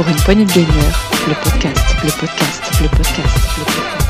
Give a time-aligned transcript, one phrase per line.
[0.00, 4.00] pour une poignée de gagneurs, le podcast, le podcast, le podcast, le podcast.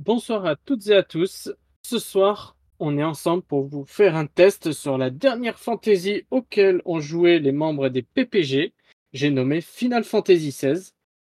[0.00, 1.52] Bonsoir à toutes et à tous.
[1.82, 6.82] Ce soir, on est ensemble pour vous faire un test sur la dernière fantasy auquel
[6.84, 8.74] ont joué les membres des PPG.
[9.12, 10.90] J'ai nommé Final Fantasy XVI.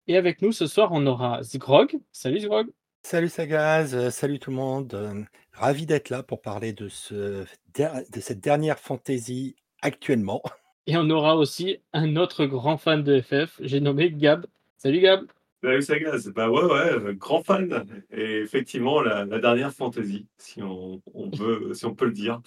[0.08, 2.00] Et avec nous ce soir, on aura Zgrog.
[2.14, 2.68] Salut Zgrog.
[3.04, 4.94] Salut Sagaz, euh, salut tout le monde.
[4.94, 5.24] euh,
[5.54, 10.42] ravi d'être là pour parler de, ce, der- de cette dernière fantaisie actuellement.
[10.88, 13.60] Et on aura aussi un autre grand fan de FF.
[13.62, 14.46] J'ai nommé Gab.
[14.78, 15.26] Salut Gab.
[15.64, 17.86] Salut Sagaz, bah ouais, ouais, euh, grand fan.
[18.12, 22.42] Et effectivement, la, la dernière fantasy, si on, on veut, si on peut le dire.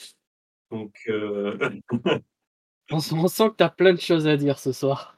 [0.71, 1.57] Donc, euh,
[2.91, 5.17] On, s- on sent que tu as plein de choses à dire ce soir.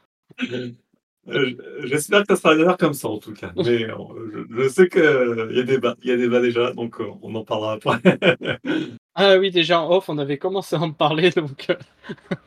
[1.28, 1.52] Euh,
[1.84, 3.52] j'espère que ça sera dernière comme ça en tout cas.
[3.56, 3.94] Mais euh,
[4.32, 7.34] je, je sais qu'il y a débat, il y a débat déjà, donc euh, on
[7.34, 7.98] en parlera après.
[9.18, 11.76] Ah oui, déjà en off, on avait commencé à en parler, donc euh,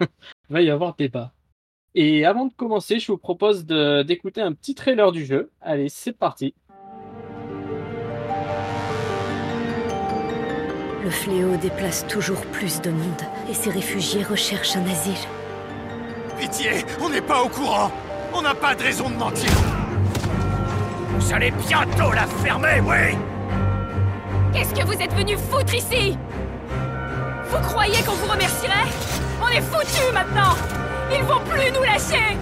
[0.01, 0.07] il
[0.51, 1.33] va y avoir débat.
[1.95, 5.49] Et avant de commencer, je vous propose d'écouter un petit trailer du jeu.
[5.61, 6.53] Allez, c'est parti.
[11.03, 15.27] Le fléau déplace toujours plus de monde et ces réfugiés recherchent un asile.
[16.39, 17.91] Pitié, on n'est pas au courant.
[18.33, 19.51] On n'a pas de raison de mentir.
[21.17, 23.17] Vous allez bientôt la fermer, oui
[24.53, 26.17] Qu'est-ce que vous êtes venu foutre ici?
[27.49, 28.87] Vous croyez qu'on vous remercierait?
[29.41, 30.55] On est foutus maintenant
[31.11, 32.37] Ils vont plus nous lâcher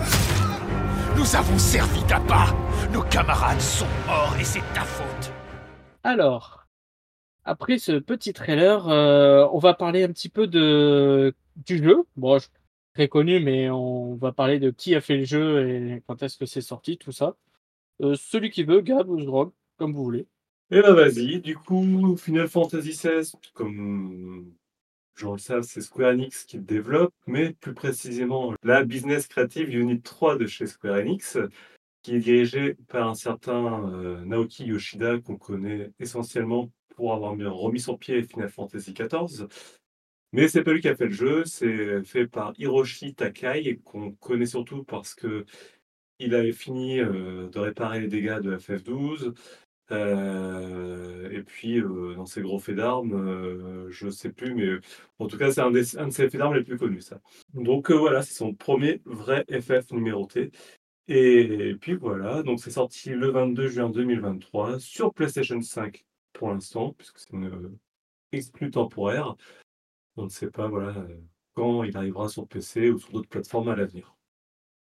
[1.15, 2.53] Nous avons servi d'appât.
[2.91, 5.31] Nos camarades sont morts et c'est ta faute.
[6.03, 6.65] Alors,
[7.43, 11.33] après ce petit trailer, euh, on va parler un petit peu de
[11.65, 12.03] du jeu.
[12.15, 12.47] Bon, je-
[12.97, 16.35] très connu, mais on va parler de qui a fait le jeu et quand est-ce
[16.35, 17.35] que c'est sorti, tout ça.
[18.01, 20.25] Euh, celui qui veut, Gab ou Zrog, comme vous voulez.
[20.71, 24.51] Et bah vas-y, du coup, Final Fantasy XVI, comme
[25.15, 29.69] genre le savent, c'est Square Enix qui le développe, mais plus précisément la Business Creative
[29.69, 31.37] Unit 3 de chez Square Enix,
[32.01, 37.45] qui est dirigée par un certain euh, Naoki Yoshida, qu'on connaît essentiellement pour avoir mis-
[37.45, 39.47] remis sur pied Final Fantasy XIV.
[40.37, 44.11] Mais c'est pas lui qui a fait le jeu, c'est fait par Hiroshi Takai, qu'on
[44.11, 45.45] connaît surtout parce que
[46.19, 49.33] il avait fini euh, de réparer les dégâts de FF12.
[49.89, 54.77] Euh, et puis, euh, dans ses gros faits d'armes, je sais plus, mais
[55.17, 57.19] en tout cas, c'est un, des- un de ses faits d'armes les plus connus, ça.
[57.55, 60.51] Donc voilà, c'est son premier vrai FF numéroté.
[61.07, 66.93] Et, puis voilà, donc c'est sorti le 22 juin 2023 sur PlayStation 5 pour l'instant,
[66.93, 67.75] puisque c'est une
[68.31, 69.35] exclue temporaire.
[70.17, 71.17] On ne sait pas voilà, euh,
[71.53, 74.15] quand il arrivera sur PC ou sur d'autres plateformes à l'avenir.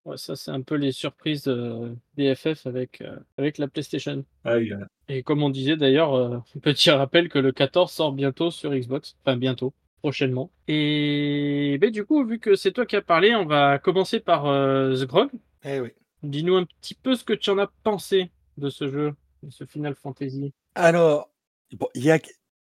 [0.05, 4.23] Ouais, ça, c'est un peu les surprises euh, des FF avec, euh, avec la PlayStation.
[4.43, 7.91] Ah, il y a- Et comme on disait d'ailleurs, euh, petit rappel que le 14
[7.91, 9.17] sort bientôt sur Xbox.
[9.25, 10.51] Enfin, bientôt, prochainement.
[10.67, 14.45] Et ben, du coup, vu que c'est toi qui as parlé, on va commencer par
[14.45, 15.29] euh, Zgrog.
[15.63, 15.89] Eh oui.
[16.21, 19.13] Dis-nous un petit peu ce que tu en as pensé de ce jeu,
[19.43, 20.53] de ce Final Fantasy.
[20.75, 21.29] Alors,
[21.73, 22.19] bon, il y a,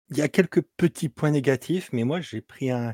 [0.10, 2.94] il y a quelques petits points négatifs, mais moi j'ai pris un,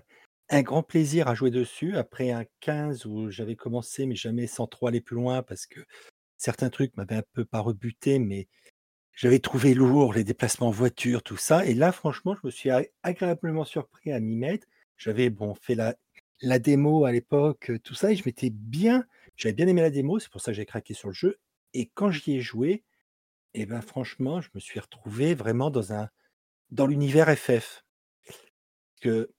[0.49, 4.67] un grand plaisir à jouer dessus après un 15 où j'avais commencé, mais jamais sans
[4.67, 5.81] trop aller plus loin parce que
[6.37, 8.47] certains trucs m'avaient un peu pas rebuté, mais
[9.13, 11.65] j'avais trouvé lourd les déplacements en voiture, tout ça.
[11.65, 12.69] Et là, franchement, je me suis
[13.03, 14.65] agréablement surpris à m'y mettre.
[14.97, 15.95] J'avais bon, fait la,
[16.41, 19.05] la démo à l'époque, tout ça, et je m'étais bien,
[19.35, 21.37] j'avais bien aimé la démo, c'est pour ça que j'ai craqué sur le jeu.
[21.73, 22.83] Et quand j'y ai joué,
[23.53, 26.09] et ben franchement, je me suis retrouvé vraiment dans un
[26.71, 27.83] dans l'univers FF.
[29.01, 29.31] Que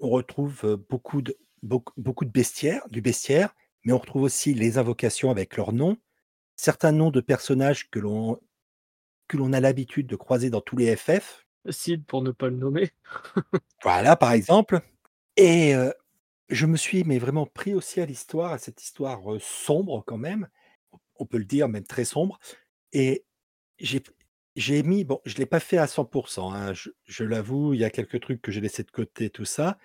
[0.00, 4.78] on retrouve beaucoup de beaucoup, beaucoup de bestiaires, du bestiaire, mais on retrouve aussi les
[4.78, 5.96] invocations avec leurs noms,
[6.56, 8.40] certains noms de personnages que l'on
[9.28, 11.46] que l'on a l'habitude de croiser dans tous les FF.
[11.68, 12.90] Sid, pour ne pas le nommer.
[13.82, 14.80] Voilà, par exemple.
[15.36, 15.92] Et euh,
[16.48, 20.16] je me suis mais vraiment pris aussi à l'histoire, à cette histoire euh, sombre quand
[20.16, 20.48] même.
[21.16, 22.38] On peut le dire, même très sombre.
[22.92, 23.24] Et
[23.78, 24.02] j'ai
[24.58, 27.80] j'ai mis, bon, je ne l'ai pas fait à 100%, hein, je, je l'avoue, il
[27.80, 29.78] y a quelques trucs que j'ai laissés de côté, tout ça,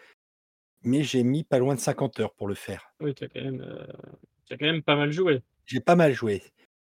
[0.82, 2.92] mais j'ai mis pas loin de 50 heures pour le faire.
[3.00, 3.86] Oui, tu as, quand même, euh,
[4.46, 5.42] tu as quand même pas mal joué.
[5.66, 6.42] J'ai pas mal joué.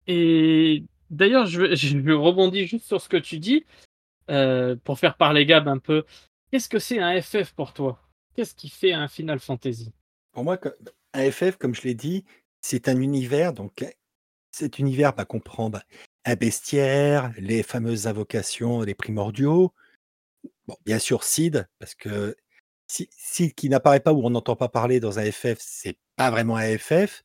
[0.07, 1.61] Et d'ailleurs, je,
[2.15, 3.67] rebondis juste sur ce que tu dis
[4.31, 6.05] euh, pour faire parler Gab un peu.
[6.51, 8.01] Qu'est-ce que c'est un FF pour toi?
[8.35, 9.93] Qu'est-ce qui fait un Final Fantasy?
[10.31, 10.59] Pour moi,
[11.15, 12.25] un FF, comme je l'ai dit,
[12.61, 13.85] c'est un univers, donc
[14.53, 15.83] cet univers bah, comprend bah,
[16.25, 19.73] un bestiaire, les fameuses invocations, les primordiaux,
[20.67, 22.37] bon, bien sûr Sid, parce que
[22.89, 26.31] Si Sid qui n'apparaît pas ou on n'entend pas parler dans un FF, c'est pas
[26.31, 27.25] vraiment un FF.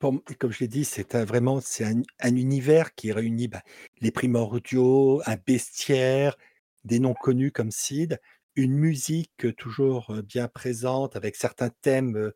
[0.00, 3.62] Comme je l'ai dit, c'est vraiment c'est un un univers qui réunit, bah,
[4.00, 6.36] les primordiaux, un bestiaire,
[6.84, 8.20] des noms connus comme Sid
[8.56, 12.34] une musique, toujours, heu, bien présente avec certains thèmes, heu,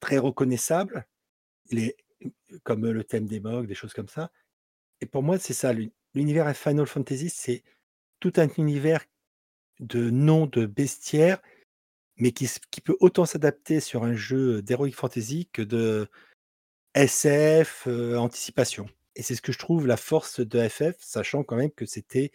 [0.00, 1.06] très reconnaissables,
[1.72, 1.96] les
[2.64, 4.30] comme, le thème des Moog, des choses comme ça
[5.00, 7.62] et pour moi, c'est ça l'uni l'univers Final Fantasy, c'est
[8.20, 9.04] tout un univers
[9.80, 11.40] de noms de bestiaires,
[12.18, 16.08] mais qui qui peut autant s'adapter sur un jeu d'heroic fantasy que de
[16.94, 21.56] SF, heu, anticipation et c'est ce que je trouve la force de FF, sachant quand
[21.56, 22.30] même que c'était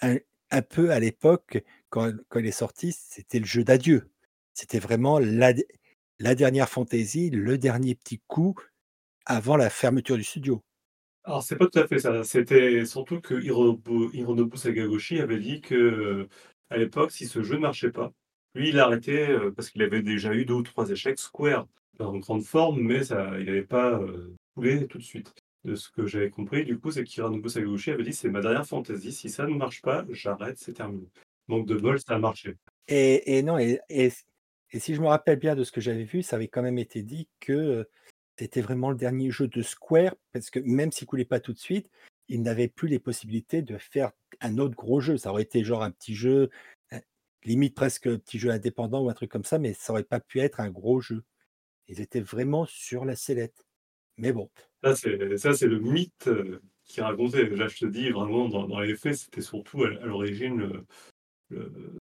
[0.00, 4.10] un peu à l'époque quand il est sorti, c'était le jeu d'adieu.
[4.54, 8.54] C'était vraiment la dernière fantaisie, le dernier petit coup
[9.26, 10.62] avant la fermeture du studio.
[11.24, 15.60] Alors c'est pas tout à fait ça, c'était surtout que Hirobu Hironobu Sakaguchi avait dit
[15.60, 16.28] que, heu,
[16.70, 18.12] à l'époque, si ce jeu ne marchait pas,
[18.54, 21.66] lui, il arrêtait, heu, parce qu'il avait déjà eu 2 ou 3 échecs Square
[21.98, 25.34] en grande forme, mais ça il avait pas, heu, coulé tout de suite.
[25.64, 28.66] De ce que j'avais compris, du coup, c'est qu'Hironobu Sakaguchi avait dit: «C'est ma dernière
[28.66, 31.06] fantaisie, si ça ne marche pas, j'arrête, c'est terminé».
[31.48, 32.54] Manque de bol, ça a marché.
[32.88, 36.36] Et non et et si je me rappelle bien de ce que j'avais vu, ça
[36.36, 37.88] avait quand même été dit que,
[38.40, 41.58] c'était vraiment le dernier jeu de Square parce que même s'il coulait pas tout de
[41.58, 41.90] suite,
[42.28, 45.18] ils n'avaient plus les possibilités de faire un autre gros jeu.
[45.18, 46.50] Ça aurait été genre un petit jeu,
[46.92, 47.00] heu,
[47.44, 50.40] limite presque petit jeu indépendant ou un truc comme ça, mais ça aurait pas pu
[50.40, 51.22] être un gros jeu.
[51.88, 53.66] Ils étaient vraiment sur la sellette.
[54.16, 54.50] Mais bon,
[54.82, 57.48] Ça, c'est le mythe, heu, qui raconté.
[57.50, 60.84] Là, je te dis vraiment dans dans les faits, c'était surtout à l'origine,
[61.52, 61.96] heu,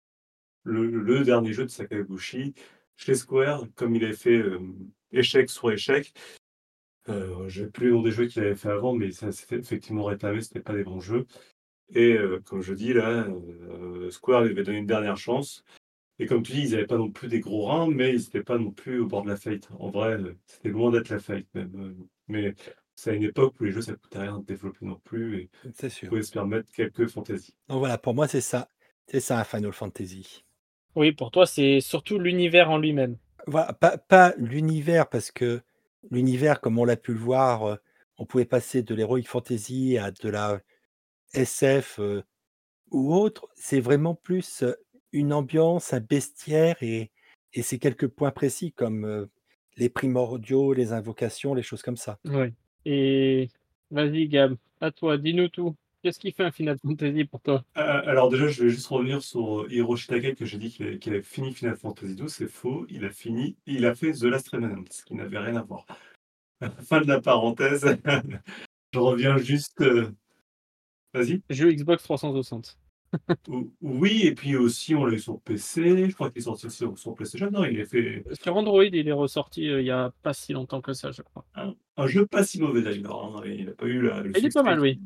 [0.63, 2.53] le dernier jeu de Sakaguchi
[2.97, 4.41] chez Square, comme il avait fait,
[5.15, 6.13] échec sur échec.
[7.07, 10.05] Heu, j'ai plus le nom des jeux qu'il avait fait avant, mais ça s'était effectivement
[10.05, 11.25] réclamé, c'était pas des bons jeux
[11.93, 15.63] et heu, comme je dis là, heu, Square lui avait donné une dernière chance
[16.19, 18.43] et comme tu dis, ils avaient pas non plus des gros reins, mais ils étaient
[18.43, 19.69] pas non plus au bord de la faillite.
[19.79, 21.97] En vrai, heu, c'était loin d'être la faillite même,
[22.27, 22.55] mais
[22.95, 25.49] c'est à une époque où les jeux, ça coûtait rien de développer non plus et
[25.73, 26.09] c'est on sûr.
[26.09, 27.55] pouvait se permettre quelques fantaisies.
[27.67, 28.69] Donc voilà, pour moi, c'est ça.
[29.07, 30.43] C'est ça un Final Fantasy.
[30.95, 33.17] Oui, pour toi, c'est surtout l'univers en lui-même.
[33.45, 35.61] Pas l'univers parce que
[36.09, 37.77] l'univers comme on l'a pu le voir, heu,
[38.17, 40.61] on pouvait passer de l'heroic fantasy à de la
[41.33, 42.23] SF, heu,
[42.91, 43.47] ou autre.
[43.55, 44.77] C'est vraiment plus, heu,
[45.11, 47.11] une ambiance, un bestiaire et
[47.63, 49.27] c'est quelques points précis comme,
[49.77, 52.19] les primordiaux, les invocations, les choses comme ça.
[52.25, 52.53] Ouais
[52.85, 53.49] et
[53.91, 55.75] vas-y Gab, à toi, dis-nous tout.
[56.05, 57.63] Qu'est-ce qui fait un Final Fantasy pour toi?
[57.73, 61.13] A alors déjà, je vais juste revenir sur, heu, Hiroshi Takai que j'ai dit qu'il
[61.13, 62.85] avait fini Final Fantasy XII, c'est faux.
[62.89, 65.87] Il a fini il a fait The Last Remnant, ce qui n'avait rien à voir.
[66.87, 67.83] Fin de la parenthèse.
[68.93, 70.13] Je reviens juste, heu
[71.11, 71.41] vas-y?
[71.49, 72.77] Jeu Xbox 360.
[73.49, 76.67] Ou oui et puis aussi on l'a eu sur PC, je crois qu'il est sorti
[76.67, 77.49] aussi sur sur PlayStation.
[77.49, 80.81] Non, il a fait Sur Android, il est ressorti, il y a pas si longtemps
[80.81, 81.45] que ça, je crois.
[81.55, 84.45] un un jeu pas si mauvais d'ailleurs, hein, il a pas eu la le Il
[84.45, 85.01] est pas mal, oui.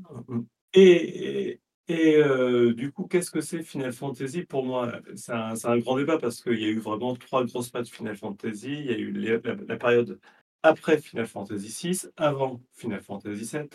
[0.73, 1.61] Et
[1.91, 4.43] et heu, du coup, qu'est-ce que c'est Final Fantasy?
[4.43, 5.01] Pour moi?
[5.15, 7.83] C'est un c'est un grand débat parce qu'il y a eu vraiment 3 grosses de
[7.85, 8.67] Final Fantasy.
[8.71, 10.19] Il y a eu la période
[10.61, 13.69] après Final Fantasy VI, avant Final Fantasy VII,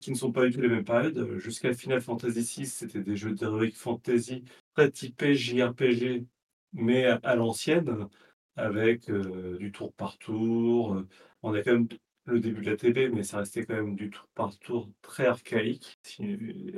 [0.00, 1.38] qui ne sont pas du tout les mêmes périodes.
[1.38, 6.26] Jusqu'à Final Fantasy VI, c'était des jeux d'heroic fantasy très typés JRPG,
[6.72, 8.08] mais à l'ancienne,
[8.56, 11.02] avec, heu, du tour par tour,
[11.42, 11.88] on a quand même
[12.26, 15.26] le début de la TB, mais ça restait quand même du tour par tour très
[15.26, 15.98] archaïque,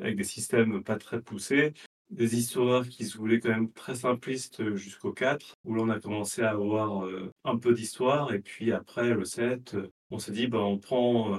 [0.00, 1.72] avec des systèmes pas très poussés.
[2.10, 5.89] Des histoires qui se voulaient quand même très simplistes, heu, jusqu'au 4, où là on
[5.91, 10.19] a commencé à avoir, heu, un peu d'histoire et puis après le 7, heu, on
[10.19, 11.39] s'est dit: «Ben, on prend,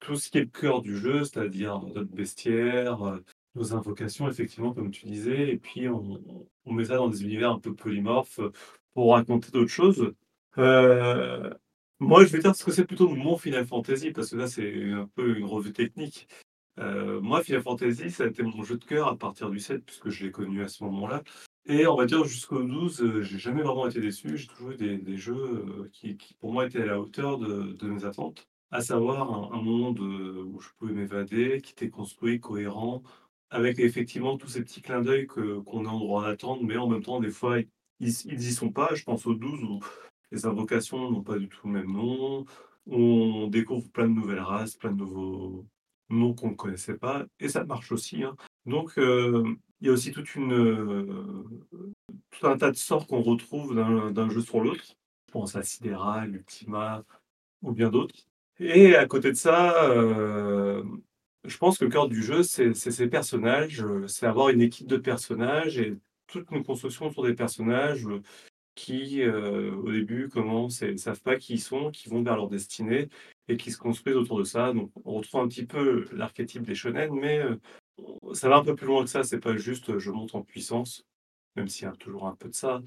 [0.00, 3.18] tout ce qui est le cœur du jeu, c'est-à-dire notre bestiaire,
[3.54, 7.58] nos invocations», effectivement, comme tu disais et puis on met ça dans des univers un
[7.60, 8.40] peu polymorphes,
[8.94, 10.12] pour raconter d'autres choses.
[12.02, 14.90] Moi, je vais dire ce que c'est plutôt mon Final Fantasy parce que là, c'est
[14.92, 16.28] un peu une revue technique.
[16.80, 19.84] Heu, moi, Final Fantasy, ça a été mon jeu de cœur à partir du 7
[19.84, 21.22] puisque je l'ai connu à ce moment-là
[21.66, 24.36] et on va dire jusqu'au 12, heu, j'ai jamais vraiment été déçu.
[24.36, 28.04] J'ai toujours eu des jeux, heu, qui pour moi étaient à la hauteur de mes
[28.04, 28.46] attentes.
[28.72, 33.02] À savoir un monde, où je pouvais m'évader, qui était construit, cohérent,
[33.50, 37.02] avec effectivement tous ces petits clins d'œil qu'on est en droit d'attendre, mais en même
[37.02, 37.68] temps, des fois, ils
[38.00, 38.94] ils ils y sont pas.
[38.94, 39.80] Je pense au 12 où
[40.32, 42.44] les invocations n'ont pas du tout le même nom.
[42.86, 45.66] On découvre plein de nouvelles races, plein de nouveaux
[46.10, 48.36] noms qu'on ne connaissait pas et ça marche aussi, hein.
[48.66, 51.44] Donc, hem, il y a aussi heu,
[52.30, 54.84] tout un tas de sorts qu'on retrouve d'un jeu sur l'autre.
[55.26, 57.04] Je pense à Sidéral, Ultima
[57.62, 58.26] ou bien d'autres
[58.60, 61.00] et à côté de ça, hem,
[61.44, 64.96] je pense que le cœur du jeu, c'est ces personnages, c'est avoir une équipe de
[64.98, 68.06] personnages et toute une construction autour des personnages,
[68.74, 72.36] qui, heu, au début commencent et ne savent pas qui ils sont, qui vont vers
[72.36, 73.08] leur destinée
[73.48, 74.72] et qui se construisent autour de ça.
[74.72, 77.42] Donc on retrouve un petit peu l'archétype des shonen, mais
[77.98, 79.24] on ça va un peu plus loin que ça.
[79.24, 81.04] C'est pas juste, heu, je monte en puissance.
[81.56, 82.82] même s'il y a toujours un peu de ça.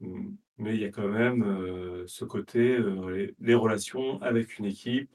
[0.00, 1.44] Mmh, mais il y a quand même,
[2.06, 2.78] ce côté,
[3.40, 5.10] les relations avec une équipe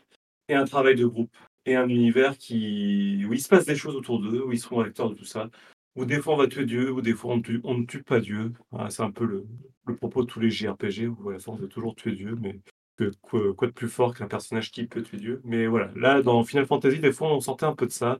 [0.49, 1.35] et un travail de groupe
[1.65, 5.09] et un univers où il se passe des choses autour d'eux, où ils seront acteurs
[5.11, 5.49] de tout ça.
[5.97, 8.53] Où des fois on va tuer Dieu, ou des fois on ne tue pas Dieu.
[8.89, 11.67] C'est un peu le propos de tous les JRPG où à la fin on veut
[11.67, 12.59] toujours tuer Dieu, mais
[13.21, 15.41] quoi de plus fort qu'un personnage qui peut tuer Dieu?
[15.43, 18.19] Mais voilà, là dans Final Fantasy, des fois on sentait un peu de ça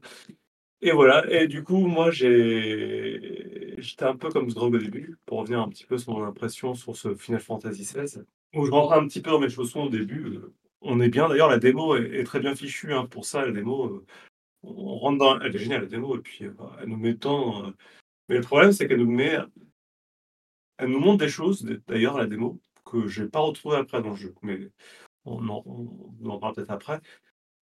[0.80, 5.60] et voilà et du coup moi j'étais un peu comme Sgrog au début, pour revenir
[5.60, 8.22] un petit peu sur mon impression sur ce Final Fantasy XVI,
[8.54, 11.28] où je rentrais un petit peu dans mes chaussons au début, heu, on est bien
[11.28, 14.04] d'ailleurs la démo est très bien fichue, hein, pour ça la démo, heu,
[14.62, 17.14] on rentre dans elle est géniale la démo et puis, heu, bah, elle nous met
[17.16, 17.74] tant, heu
[18.28, 19.38] mais le problème c'est qu'elle nous met
[20.78, 24.16] elle nous montre des choses d'ailleurs la démo, que j'ai pas retrouvé après dans le
[24.16, 24.70] jeu, mais
[25.24, 27.00] on en on en parlera peut-être après.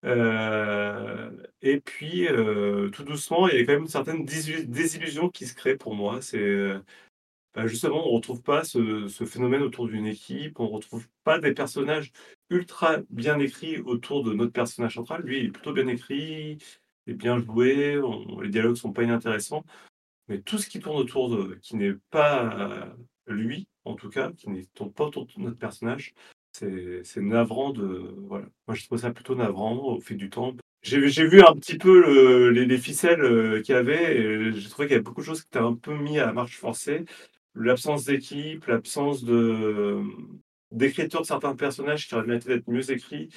[0.07, 2.29] Heu et puis,
[2.93, 6.21] tout doucement, il y a quand même une certaine désillusion qui se crée pour moi.
[6.23, 6.69] C'est,
[7.55, 11.53] bah, justement, on retrouve pas ce ce phénomène autour d'une équipe, on retrouve pas des
[11.55, 12.12] personnages
[12.50, 15.23] ultra bien écrits autour de notre personnage central.
[15.25, 16.59] Lui, il est plutôt bien écrit,
[17.07, 18.01] est bien joué,
[18.43, 19.65] les dialogues sont pas inintéressants,
[20.29, 22.95] mais tout ce qui tourne autour de qui n'est pas
[23.27, 26.15] lui, en tout cas, qui ne tourne pas autour de notre personnage,
[26.53, 28.47] c'est navrant de voilà.
[28.67, 30.55] Moi, je trouve ça plutôt navrant au fil du temps.
[30.83, 34.69] J'ai vu un petit peu le les les ficelles, heu, qu'il y avait et j'ai
[34.69, 37.05] trouvé qu'il y avait beaucoup de choses qui étaient un peu mis à marche forcée.
[37.55, 40.03] L'absence d'équipe, l'absence de,
[40.71, 43.31] d'écriture de certains personnages qui auraient mérité d'être mieux écrits.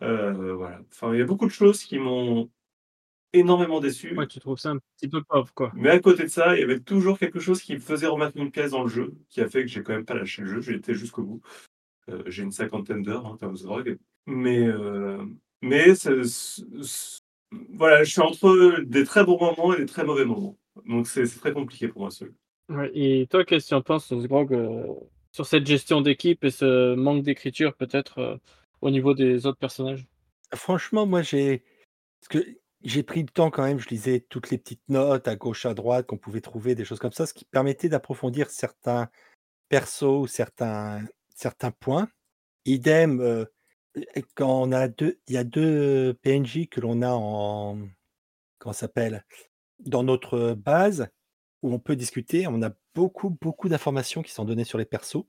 [0.00, 2.50] Voilà, enfin, il y a beaucoup de choses qui m'ont
[3.32, 4.16] énormément déçu.
[4.16, 5.72] Ouais, tu trouves ça un petit peu pauvre, quoi?
[5.74, 8.36] Mais à côté de ça, il y avait toujours quelque chose qui me faisait remettre
[8.36, 10.48] une pièce dans le jeu, qui a fait que j'ai quand même pas lâché le
[10.48, 11.40] jeu, j'ai été jusqu'au bout.
[12.10, 15.18] Heu, j'ai une cinquantaine d'heures, hein, comme Sgrog, mais heu,
[15.62, 16.62] mais ce ce
[17.70, 20.58] voilà, je suis entre des très bons moments et des très mauvais moments.
[20.86, 22.34] Donc c'est c'est très compliqué pour moi, ce jeu.
[22.68, 24.86] Ouais et toi, qu'est-ce que tu en penses, Sgrog, heu,
[25.32, 28.38] sur cette gestion d'équipe et ce manque d'écriture peut-être, heu,
[28.80, 30.06] au niveau des autres personnages?
[30.54, 31.62] Franchement, moi j'ai
[32.20, 32.50] parce que
[32.82, 35.74] j'ai pris le temps quand même, je lisais toutes les petites notes à gauche, à
[35.74, 39.08] droite qu'on pouvait trouver, des choses comme ça, ce qui permettait d'approfondir certains
[39.68, 42.08] persos certains certains points.
[42.66, 43.46] Idem,
[43.94, 47.78] et quand on a 2 il y a 2 PNJ que l'on a en
[48.58, 49.24] comment s'appelle?
[49.78, 51.08] Dans notre base,
[51.62, 55.24] où on peut discuter, on a beaucoup, beaucoup d'informations qui sont données sur les persos.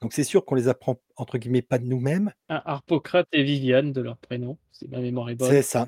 [0.00, 2.32] Donc c'est sûr qu'on les apprend entre guillemets «pas de nous-mêmes».
[2.48, 5.50] Ah, Harpocrate et Viviane de leur prénom, si ma mémoire est bonne.
[5.50, 5.86] C'est ça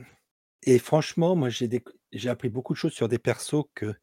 [0.63, 3.95] et franchement, moi j'ai appris beaucoup de choses sur des persos que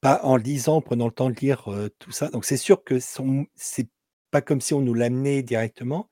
[0.00, 1.68] pas en lisant, en prenant le temps de lire,
[1.98, 2.28] tout ça.
[2.28, 3.88] Donc c'est sûr que son c'est
[4.30, 6.08] pas comme si on nous l'amenait directement.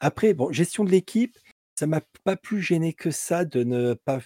[0.00, 1.38] Après bon, gestion de l'équipe,
[1.78, 4.20] ça m'a pas plus gêné que ça de ne pas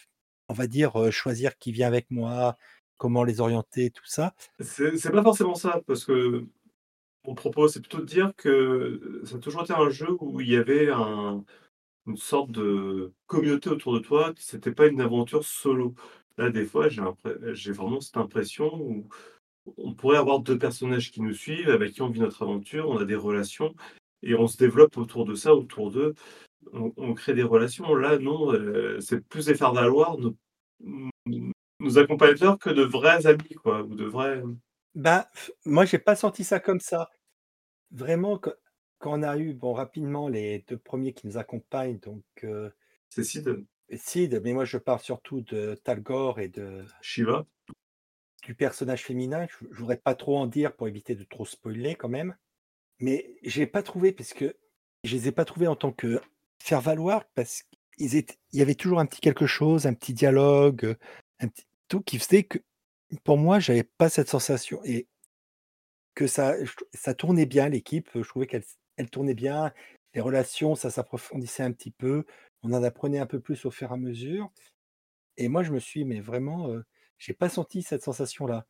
[0.49, 2.57] on va dire, choisir qui vient avec moi,
[2.99, 4.35] comment les orienter, tout ça.
[4.61, 6.47] C'est c'est pas forcément ça, parce que
[7.27, 10.51] mon propos, c'est plutôt de dire que ça a toujours été un jeu où il
[10.51, 11.43] y avait un
[12.07, 15.95] une sorte de communauté autour de toi, c'était pas une aventure solo.
[16.39, 17.03] Là, des fois, j'ai
[17.55, 19.09] j'ai vraiment cette impression où
[19.79, 22.99] on pourrait avoir 2 personnages qui nous suivent, avec qui on vit notre aventure, on
[22.99, 23.75] a des relations
[24.23, 26.15] et on se développe autour de ça, autour d'eux.
[26.73, 27.95] On crée des relations.
[27.97, 30.37] Là, non, heu, c'est plus des valoir nos
[31.81, 34.43] nos accompagnateurs que de vrais amis, quoi, ou de vrais
[34.95, 35.29] Bah,
[35.65, 37.11] moi j'ai pas senti ça comme ça.
[37.93, 38.39] Vraiment
[39.05, 42.73] quand on a eu, bon rapidement les 2 premiers qui nous accompagnent donc heu
[43.11, 43.23] C'est.
[43.97, 47.45] Cid, mais moi je parle surtout de Thalgor et de Shiva.
[48.43, 49.47] du personnage féminin.
[49.47, 52.35] Je je voudrais pas trop en dire pour éviter de trop spoiler quand même.
[52.99, 54.57] Mais j'ai pas trouvé parce que
[55.05, 56.19] je les ai pas trouvés en tant que
[56.63, 57.65] faire valoir parce
[57.99, 60.97] qu'ils étaient il y avait toujours un petit quelque chose, un petit dialogue,
[61.41, 62.59] un petit truc qui faisait que
[63.23, 65.09] pour moi j'avais pas cette sensation et
[66.15, 66.55] que ça
[66.95, 68.65] ça tournait bien l'équipe, je trouvais qu'elle
[68.97, 69.73] elle tournait bien.
[70.15, 72.25] Les relations, ça s'approfondissait un petit peu.
[72.63, 74.51] On en apprenait un peu plus au fur et à mesure
[75.37, 76.85] et moi je me suis mais vraiment, heu,
[77.19, 78.67] j'ai pas senti cette sensation-là.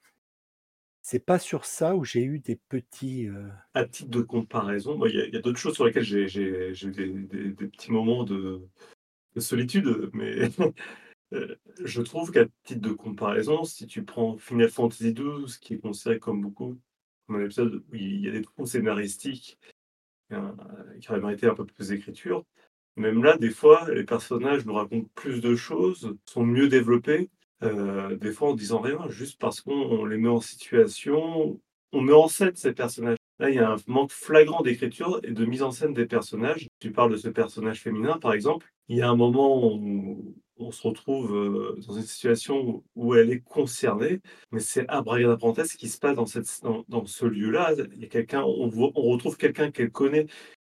[1.02, 5.30] C'est pas sur ça où j'ai eu des petits, heu À titre de comparaison, il
[5.32, 8.62] y a d'autres choses sur lesquelles j'ai eu des petits moments de
[9.34, 10.48] de solitude, mais
[11.84, 16.18] je trouve qu'à titre de comparaison, si tu prends Final Fantasy XII, qui est considéré
[16.18, 16.78] comme beaucoup
[17.26, 19.58] comme un épisode où il y a des trous scénaristiques,
[20.34, 22.44] heu, qui auraient mérité un peu plus d'écriture.
[22.96, 27.30] Même là, des fois, les personnages nous racontent plus de choses, sont mieux développés,
[27.62, 31.60] heu, des fois en disant rien, juste parce qu'on on les met en situation,
[31.92, 33.16] on met en scène ces personnages.
[33.40, 36.68] Là, il y a un manque flagrant d'écriture et de mise en scène des personnages.
[36.78, 40.70] Tu parles de ce personnage féminin, par exemple, il y a un moment où on
[40.72, 44.20] se retrouve, heu, dans une situation où elle est concernée,
[44.52, 47.74] mais c'est abracadabrantesque ce qui se passe dans cette dans dans ce lieu-là.
[47.94, 50.26] Il y a quelqu'un on voit on retrouve quelqu'un qu'elle connaît,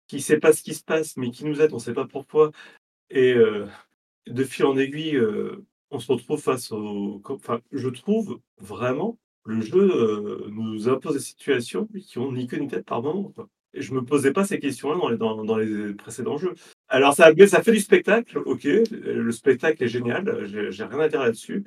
[0.08, 2.52] qui sait pas ce qui se passe, mais qui nous aide, on sait pas pourquoi
[3.10, 3.68] et heu,
[4.28, 9.62] de fil en aiguille, heu, on se retrouve face au enfin, je trouve vraiment le
[9.62, 13.34] jeu, nous impose des situations qui ont ni queue ni tête par moment,
[13.74, 16.54] je me posais pas ces questions-là dans les précédents jeux.
[16.90, 21.08] Alors ça ça fait du spectacle, OK, heu, le spectacle est génial, j'ai rien à
[21.08, 21.64] dire là-dessus.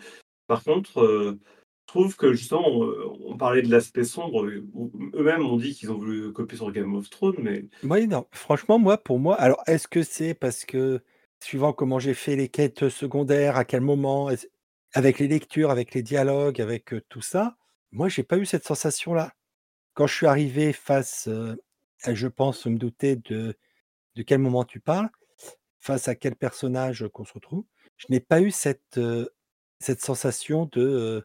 [0.46, 1.38] Par contre, heu,
[1.87, 2.66] je trouve que justement,
[3.25, 7.08] on parlait de l'aspect sombre, eux-mêmes ont dit qu'ils ont voulu copier sur Game of
[7.08, 11.00] Thrones, mais Oui, non, franchement, moi, pour moi alors est-ce que c'est parce que
[11.42, 14.30] suivant comment j'ai fait les quêtes, secondaires, à quel moment,
[14.94, 17.56] avec les lectures, avec les dialogues, avec, tout ça,
[17.92, 19.32] moi j'ai pas eu cette sensation-là.
[19.94, 21.28] Quand je suis arrivé face,
[22.12, 23.54] je pense me douter de
[24.16, 25.11] de quel moment tu parles,
[25.80, 27.64] face à quel personnage, qu'on se retrouve,
[27.99, 29.30] je n'ai pas eu cette, heu,
[29.80, 31.25] cette sensation de, heu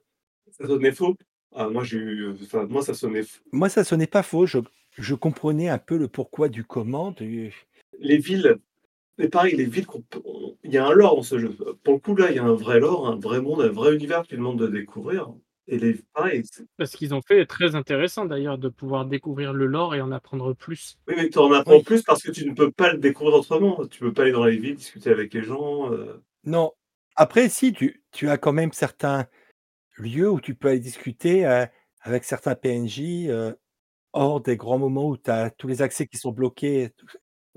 [0.51, 1.15] Ça sonnait faux?
[1.55, 4.45] Ah moi j'ai eu, heu, enfin moi ça sonnait f Moi ça sonnait pas faux,
[4.45, 4.59] je
[4.97, 7.53] je comprenais un peu le pourquoi du comment du
[7.99, 8.57] Les villes
[9.19, 9.87] et pareil, les villes
[10.63, 11.55] il y a un lore dans ce jeu.
[11.83, 13.95] Pour le coup, là, il y a un vrai lore, un vrai monde, un vrai
[13.95, 15.33] univers que tu demandes de découvrir
[15.69, 19.05] et les pareil, c'est Bah, ce qu'ils ont fait est très intéressant d'ailleurs, de pouvoir
[19.05, 20.97] découvrir le lore et en apprendre plus.
[21.07, 21.83] Oui, mais tu en apprends Oui.
[21.83, 23.85] plus parce que tu ne peux pas le découvrir autrement.
[23.87, 26.71] Tu peux pas aller dans les villes, discuter avec les gens, heu Non.
[27.15, 29.27] Après si, tu tu as quand même certains
[29.97, 31.67] lieux où tu peux aller discuter, heu,
[32.01, 33.57] avec certains PNJ, heu,
[34.13, 36.91] hors des grands moments où tu as tous les accès qui sont bloqués.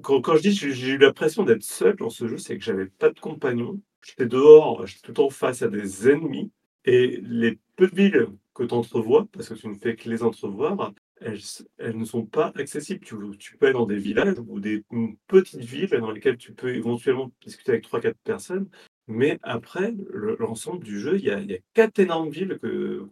[0.03, 2.65] Quand quand je dis j'ai j'ai eu l'impression d'être seul dans ce jeu, c'est que
[2.65, 3.81] j'avais pas de compagnon.
[4.05, 6.51] J'étais dehors, j'étais tout le temps face à des ennemis
[6.85, 10.23] et les peu de villes que tu entrevois, parce que tu ne fais que les
[10.23, 11.41] entrevoir, elles
[11.79, 13.05] elles ne sont pas accessibles.
[13.05, 14.85] Tu tu peux aller dans des villages ou des
[15.27, 18.69] petites villes dans lesquelles tu peux éventuellement discuter avec 3-4 personnes,
[19.09, 21.41] mais après le l'ensemble du jeu, il y a
[21.75, 22.59] 4 énormes villes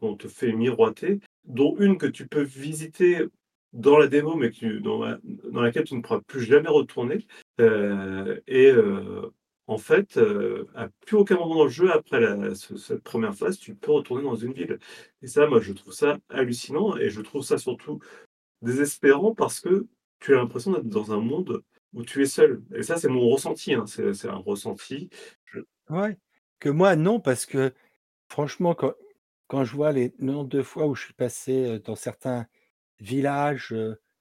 [0.00, 3.26] qu'on te fait miroiter, dont une que tu peux visiter
[3.72, 5.18] dans la démo, mais dans la
[5.52, 7.26] dans laquelle tu ne pourras plus jamais retourner,
[7.60, 9.32] heu et heu,
[9.70, 12.20] en fait, heu, à plus aucun moment dans le jeu après
[12.56, 14.78] cette 1re phase, tu peux retourner dans une ville.
[15.22, 18.00] Et ça, moi, je trouve ça hallucinant et je trouve ça surtout
[18.62, 19.86] désespérant parce que
[20.20, 21.62] tu as l'impression d'être dans un monde
[21.94, 22.62] où tu es seul.
[22.74, 25.10] Et ça, c'est mon ressenti, hein, c'est un ressenti,
[25.46, 25.60] je
[26.60, 27.74] que moi non, parce que
[28.30, 28.94] franchement quand
[29.48, 32.46] quand je vois les le nombre de fois où je suis passé, heu, dans certains
[33.00, 33.74] villages,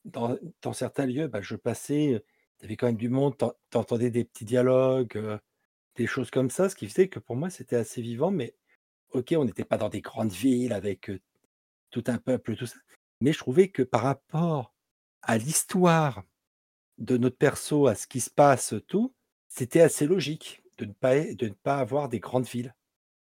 [0.06, 2.24] dans dans certains lieux, bah, je passais,
[2.66, 5.40] avait quand même du monde, tu en tu entendais des petits dialogues,
[5.96, 8.56] des choses comme ça, ce qui faisait que pour moi c'était assez vivant, mais
[9.12, 11.12] OK, on n'était pas dans des grandes villes avec,
[11.90, 12.78] tout un peuple, tout ça,
[13.20, 14.74] mais je trouvais que par rapport
[15.22, 16.24] à l'histoire
[16.98, 19.14] de notre perso, à ce qui se passe, tout,
[19.48, 22.74] c'était assez logique de ne pas avoir des grandes villes.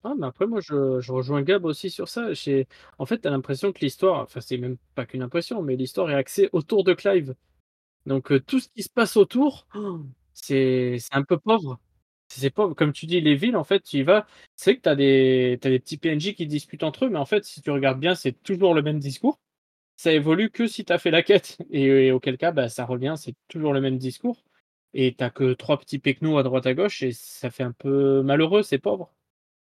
[0.04, 2.28] Ah, mais après moi je rejoins Gab aussi sur ça.
[2.98, 6.10] En fait, tu as l'impression que l'histoire enfin, c'est même pas qu'une impression, mais l'histoire
[6.10, 7.34] est axée autour de Clive.
[8.06, 9.66] Donc tout ce qui se passe autour,
[10.32, 11.80] c'est c'est un peu pauvre.
[12.28, 12.74] C'est pauvre.
[12.74, 14.96] Comme tu dis, les villes, en fait, tu y vas, c'est vrai que tu as
[14.96, 18.00] des as des petits PNJ qui discutent entre eux, mais en fait, si tu regardes
[18.00, 19.40] bien, c'est toujours le même discours.
[19.96, 22.84] Ça évolue que si tu as fait la quête et et auquel cas, bah, ça
[22.86, 24.44] revient, c'est toujours le même discours
[24.94, 27.72] et tu as que 3 petits pecnos à droite à gauche et ça fait un
[27.72, 29.12] peu malheureux, c'est pauvre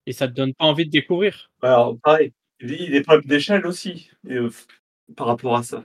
[0.07, 1.51] et ça te donne pas envie de découvrir.
[1.63, 4.67] Alors pareil, il des problèmes d'échelle aussi et f
[5.17, 5.83] par rapport à ça.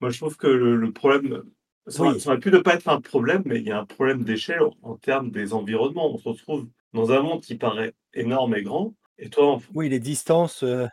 [0.00, 1.44] Moi, je trouve que le le problème,
[1.88, 2.20] ça aurait Oui.
[2.20, 4.62] ça aurait pu ne pas être un problème, mais il y a un problème d'échelle
[4.82, 6.12] en termes des environnements.
[6.14, 10.00] On se retrouve dans un monde qui paraît énorme et grand et toi, Oui, les
[10.00, 10.88] distances, heu,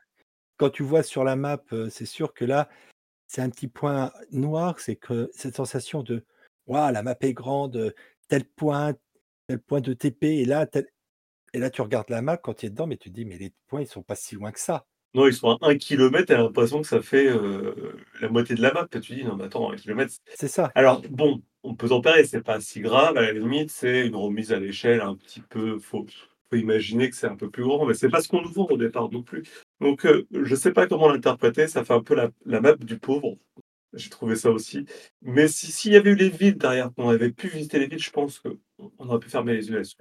[0.57, 2.69] quand tu vois sur la map, heu, c'est sûr que là,
[3.27, 6.25] c'est un petit point noir, c'est que cette sensation de:
[6.67, 7.95] «Waouh, la map est grande, heu,
[8.29, 8.95] tel point
[9.47, 10.87] tel point de TP et là tel»
[11.53, 13.37] et là tu regardes la map quand tu es dedans, mais tu te dis: «Mais
[13.39, 14.87] les points, ils sont pas si loin que ça».
[15.15, 18.55] Non, ils sont à 1 kilomètre, tu as l'impression que ça fait, heu, la moitié
[18.55, 18.87] de la map.
[18.87, 20.71] Toi, tu dis: «Non mais attends, 1 kilomètre, c» C'est ça.
[20.75, 24.53] alors bon, on peut tempérer, c'est pas si grave, à la limite, c'est une remise
[24.53, 26.05] à l'échelle un petit peu faut
[26.51, 28.65] faut imaginer que c'est un peu plus grand, mais c'est pas ce qu'on nous vend
[28.69, 29.43] au départ non plus.
[29.81, 32.97] Donc heu, je sais pas comment l'interpréter, ça fait un peu la la map du
[32.99, 33.37] pauvre.
[33.93, 34.85] J'ai trouvé ça aussi,
[35.23, 37.99] mais si s'il y avait eu les villes derrière, qu'on avait pu visiter les villes,
[38.03, 38.57] je pense qu'on
[38.99, 39.97] on aurait pu fermer les yeux là-dessus.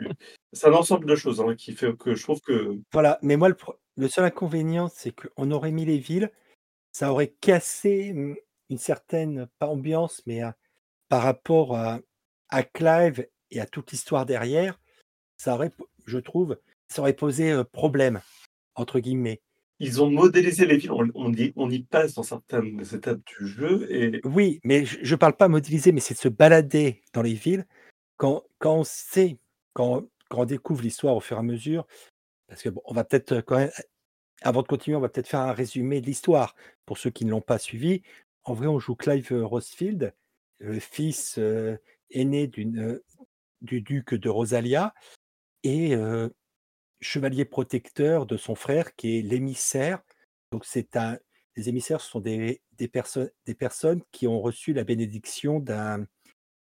[0.53, 3.49] C'est un ensemble de choses, hein, qui fait que je trouve que Voilà, mais moi
[3.49, 6.33] le pro le seul inconvénient, c'est qu'on aurait mis les villes,
[6.93, 8.37] ça aurait cassé, mmh,
[8.71, 10.53] une certaine, pas ambiance, mais heu,
[11.09, 12.01] par rapport à
[12.51, 14.81] à Clive et à toute l'histoire derrière,
[15.39, 15.73] ça aurait
[16.07, 16.59] je trouve,
[16.89, 18.21] ça aurait posé, heu, «problème»
[18.77, 19.43] entre guillemets.
[19.81, 23.47] Ils ont modélisé les villes, on on y on y passe dans certaines étapes du
[23.47, 27.23] jeu et Oui, mais je je parle pas modéliser, mais c'est de se balader dans
[27.23, 27.67] les villes.
[28.19, 29.39] Quand quand on sait,
[29.75, 31.87] quand quand on découvre l'histoire au fur et à mesure,
[32.49, 33.71] parce que bon, on va peut-être euh, quand même,
[34.43, 36.55] avant de continuer, on va peut-être faire un résumé de l'histoire
[36.87, 38.03] pour ceux qui ne l'ont pas suivi.
[38.45, 40.15] En vrai, on joue Clive euh, Rosefield,
[40.59, 41.77] le fils euh,
[42.11, 43.03] aîné du
[43.61, 44.95] duc de Rosalia
[45.63, 45.95] et
[47.01, 50.01] chevalier protecteur de son frère qui est l'émissaire.
[50.53, 51.19] Donc c'est un,
[51.57, 56.07] les émissaires sont des, des, personnes, des personnes qui ont reçu la bénédiction d'un,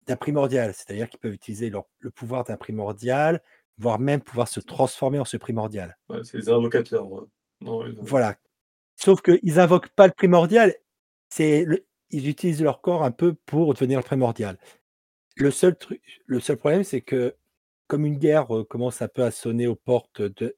[0.08, 3.44] d'un primordial, c'est-à-dire qu'ils peuvent utiliser leur- le pouvoir d'un primordial,
[3.80, 5.98] voire même pouvoir se transformer en ce primordial.
[6.10, 7.10] Ouais, c'est les invocateurs.
[7.12, 7.22] ouais.
[7.62, 8.38] Non, les- Voilà.
[8.96, 10.76] Sauf qu'ils invoquent pas le primordial,
[11.30, 14.58] c'est le- ils utilisent leur corps un peu pour devenir le primordial.
[15.36, 17.36] Le seul truc, le seul problème, c'est que
[17.88, 20.58] comme une guerre euh, commence un peu à sonner aux portes de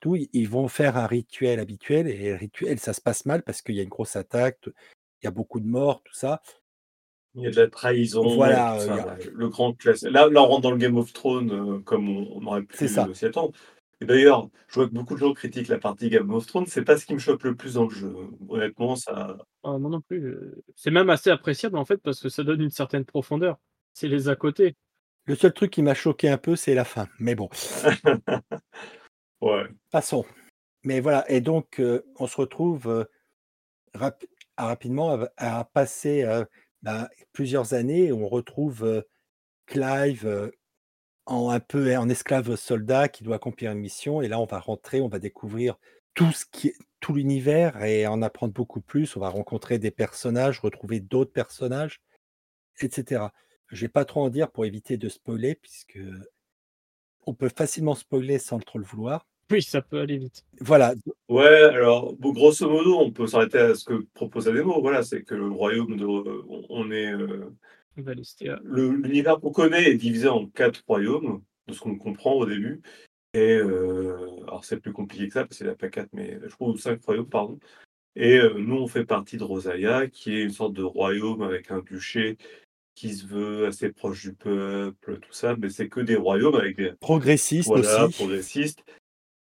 [0.00, 3.42] tout, ils- ils vont faire un rituel habituel et le rituel, ça se passe mal
[3.42, 6.42] parce qu'il y a une grosse attaque, il y a beaucoup de morts, tout ça.
[7.34, 8.26] Il y a de la trahison.
[8.34, 9.16] Voilà, et tout euh, ça, a-.
[9.32, 10.10] Le grand classique.
[10.10, 12.76] Là, là, on rentre dans le Game of Thrones euh, comme on, on aurait pu
[12.76, 13.06] C'est ça.
[13.08, 13.52] euh, s'y attendre.
[14.00, 16.66] Et d'ailleurs, je vois que beaucoup de gens critiquent la partie Game of Thrones.
[16.66, 18.14] C'est pas ce qui me choque le plus dans le jeu.
[18.48, 19.36] Honnêtement, ça.
[19.64, 20.36] Ah, moi non plus.
[20.76, 23.58] C'est même assez appréciable en fait parce que ça donne une certaine profondeur.
[23.92, 24.76] C'est les à côté.
[25.26, 27.08] Le seul truc qui m'a choqué un peu, c'est la fin.
[27.18, 27.48] Mais bon,
[29.40, 29.64] ouais.
[29.90, 30.24] passons.
[30.84, 33.04] Mais voilà, et donc euh, on se retrouve euh,
[33.94, 34.24] rap-
[34.56, 36.44] à rapidement à, à passer euh,
[36.82, 39.04] bah, plusieurs années on retrouve
[39.66, 40.50] Clive
[41.26, 44.22] en un peu en esclave soldat qui doit accomplir une mission.
[44.22, 45.76] Et là, on va rentrer, on va découvrir
[46.14, 49.14] tout ce qui tout l'univers et en apprendre beaucoup plus.
[49.16, 52.00] On va rencontrer des personnages, retrouver d'autres personnages,
[52.80, 53.26] etc.
[53.68, 55.98] Je vais pas trop en dire pour éviter de spoiler, puisque
[57.26, 59.26] on peut facilement spoiler sans trop le vouloir.
[59.50, 60.44] Oui, ça peut aller vite.
[60.60, 60.94] Voilà,
[61.28, 64.80] Ouais, alors, bon, grosso modo, on peut s'arrêter à ce que propose la démo.
[64.80, 66.04] Voilà, c'est que le royaume de.
[66.06, 67.12] on- est.
[67.12, 67.50] euh,
[68.62, 72.80] le- L'univers qu'on connaît est divisé en quatre royaumes, de ce qu'on comprend au début.
[73.34, 76.08] Et euh, alors c'est plus compliqué que ça, parce qu'il n'y en a pas quatre,
[76.12, 77.58] mais je crois ou cinq royaumes, pardon.
[78.16, 81.70] Et euh, nous, on fait partie de Rosalia, qui est une sorte de royaume avec
[81.70, 82.36] un duché
[82.94, 86.76] qui se veut assez proche du peuple, tout ça, mais c'est que des royaumes avec
[86.76, 88.16] des progressiste voilà, aussi.
[88.16, 88.84] progressistes.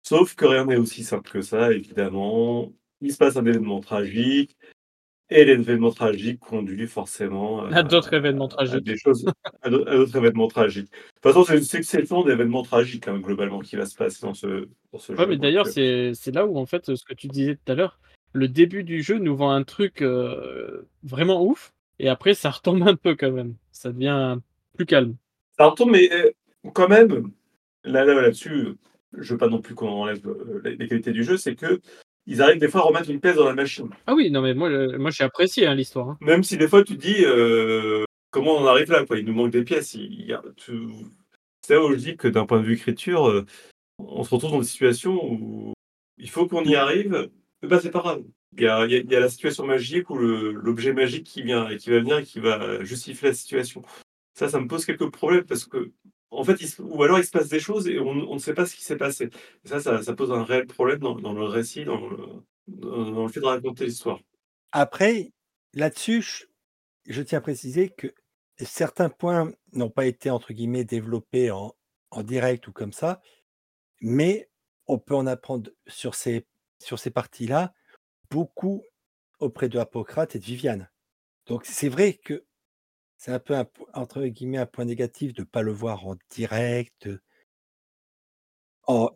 [0.08, 2.72] Sauf que rien n'est aussi simple que ça, évidemment.
[3.02, 4.56] Il se passe un événement tragique,
[5.28, 8.84] et l'événement tragique conduit forcément À d'autres événements à tragiques.
[8.84, 9.26] des choses,
[9.60, 10.90] à d'au- à d'autres événements tragiques.
[10.90, 14.32] De toute façon, c'est une succession d'événements tragiques, hein, globalement, qui va se passer dans
[14.32, 15.26] ce, dans ce Ouais, jeu.
[15.26, 17.74] mais d'ailleurs, euh, c'est c'est là où, en fait, ce que tu disais tout à
[17.74, 18.00] l'heure,
[18.32, 22.82] le début du jeu nous vend un truc euh, vraiment ouf, et après, ça retombe
[22.88, 23.56] un peu quand même.
[23.72, 24.38] Ça devient
[24.74, 25.16] plus calme.
[25.58, 26.30] Ça retombe, mais euh,
[26.72, 27.30] quand même,
[27.84, 28.68] là, là, là-dessus,
[29.16, 31.80] je veux pas non plus qu'on enlève euh, les qualités du jeu, c'est que
[32.26, 33.88] ils arrivent des fois à remettre une pièce dans la machine.
[34.06, 34.68] Ah oui, non, mais moi,
[34.98, 36.10] moi j'ai apprécié hein, l'histoire.
[36.10, 36.18] hein.
[36.20, 39.18] Même si des fois tu te dis euh, comment on en arrive là, quoi?
[39.18, 39.96] Il nous manque des pièces.
[40.56, 40.88] Tu-
[41.66, 43.46] C'est là où je dis que d'un point de vue écriture, euh,
[43.98, 45.72] on se retrouve dans des situations où
[46.18, 47.30] il faut qu'on y arrive.
[47.62, 48.22] Mais bah, c'est pas grave.
[48.56, 51.24] Il y a, il y a- il y a la situation magique ou l'objet magique
[51.24, 53.82] qui vient et qui va venir et qui va justifier la situation.
[54.34, 55.90] Ça, ça me pose quelques problèmes parce que,
[56.30, 58.74] en fait, ou alors il se passe des choses et on, ne sait pas ce
[58.74, 59.30] qui s'est passé.
[59.64, 64.20] Ça, ça, pose un réel problème dans, le récit, dans le, fait de raconter l'histoire.
[64.72, 65.32] Après,
[65.72, 66.48] là-dessus,
[67.06, 68.08] je, tiens à préciser que
[68.58, 71.74] certains points n'ont pas été, entre guillemets, développés en,
[72.10, 73.20] en direct ou comme ça,
[74.00, 74.50] mais
[74.86, 76.46] on peut en apprendre sur ces,
[76.78, 77.72] sur ces parties-là
[78.30, 78.82] beaucoup
[79.40, 80.90] auprès de Hippocrate et de Viviane.
[81.46, 82.44] Donc c'est vrai que
[83.18, 86.16] c'est un peu, un entre guillemets, un point négatif de ne pas le voir en
[86.30, 87.08] direct.
[88.88, 89.10] En,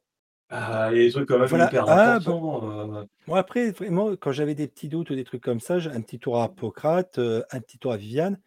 [0.51, 1.65] Ah, il y a des trucs quand même Voilà.
[1.65, 3.01] hyper Ah, bah, importants.
[3.01, 6.01] euh, Moi, après, vraiment, quand j'avais des petits doutes ou des trucs comme ça, un
[6.03, 8.41] petit tour à Hippocrate, un petit tour à Viviane,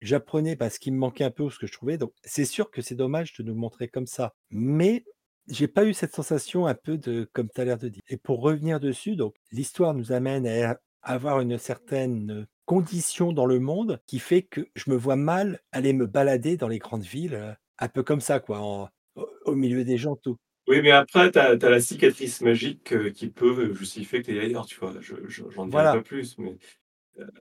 [0.00, 1.98] j'apprenais bah, ce qui me manquait un peu ou ce que je trouvais.
[1.98, 4.34] Donc, c'est sûr que c'est dommage de nous montrer comme ça.
[4.50, 5.04] Mais
[5.48, 8.02] j'ai pas eu cette sensation un peu de, comme tu as l'air de dire.
[8.08, 13.58] Et pour revenir dessus, donc, l'histoire nous amène à avoir une certaine condition dans le
[13.58, 17.34] monde qui fait que je me vois mal aller me balader dans les grandes villes,
[17.34, 20.36] euh, un peu comme ça, quoi, en- au, au milieu des gens, tout.
[20.68, 24.40] Oui, mais après, tu as, la cicatrice magique euh, qui peut justifier que tu es
[24.40, 24.94] ailleurs, tu vois.
[25.00, 25.92] Je, je- j'en dirai Voilà.
[25.94, 26.38] pas plus.
[26.38, 26.56] Mais...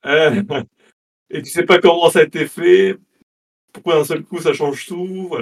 [0.06, 0.42] Euh,
[1.30, 2.98] et tu sais pas comment ça a été fait,
[3.72, 5.36] pourquoi d'un seul coup ça change tout.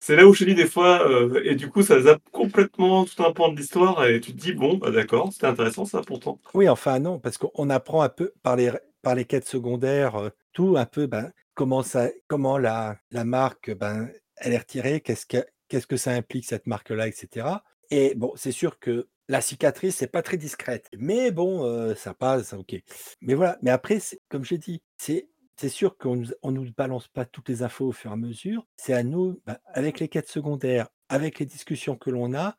[0.00, 3.22] C'est là où je dis des fois, euh, et du coup, ça zappe complètement tout
[3.22, 6.40] un pan de l'histoire, et tu te dis, bon, bah, d'accord, c'était intéressant ça pourtant.
[6.54, 10.30] Oui, enfin non, parce qu'on apprend un peu par les, par les quêtes secondaires, euh,
[10.52, 15.26] tout un peu ben, comment, ça, comment la, la marque ben, elle est retirée, qu'est-ce
[15.26, 17.46] que, qu'est-ce que ça implique cette marque-là, etc.
[17.90, 22.12] Et bon, c'est sûr que la cicatrice, c'est pas très discrète, mais bon, euh, ça
[22.12, 22.74] passe, ok.
[23.20, 27.08] Mais voilà, mais après, comme j'ai dit, c'est c'est sûr qu'on nous, on nous balance
[27.08, 28.66] pas toutes les infos au fur et à mesure.
[28.76, 32.56] C'est à nous, ben, avec les quêtes secondaires, avec les discussions que l'on a,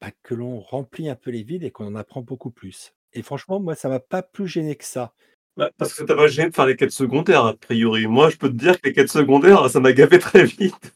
[0.00, 2.94] bah, que l'on remplit un peu les vides et qu'on en apprend beaucoup plus.
[3.12, 5.14] Et franchement, moi, ça m'a pas plus gêné que ça.
[5.56, 8.06] Bah, parce que ça t'a pas gêné de faire les quêtes secondaires, a priori.
[8.06, 10.94] Moi, je peux te dire que les quêtes secondaires, ça m'a gavé très vite.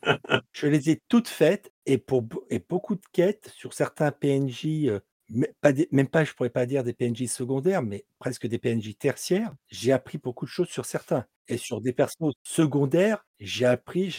[0.53, 5.01] Je les ai toutes faites et pour et beaucoup de quêtes sur certains PNJ, mais
[5.31, 9.93] même pas, je pourrais pas dire des PNJ secondaires, mais presque des PNJ tertiaires, j'ai
[9.93, 14.11] appris beaucoup de choses sur certains et sur des persos secondaires, j'ai appris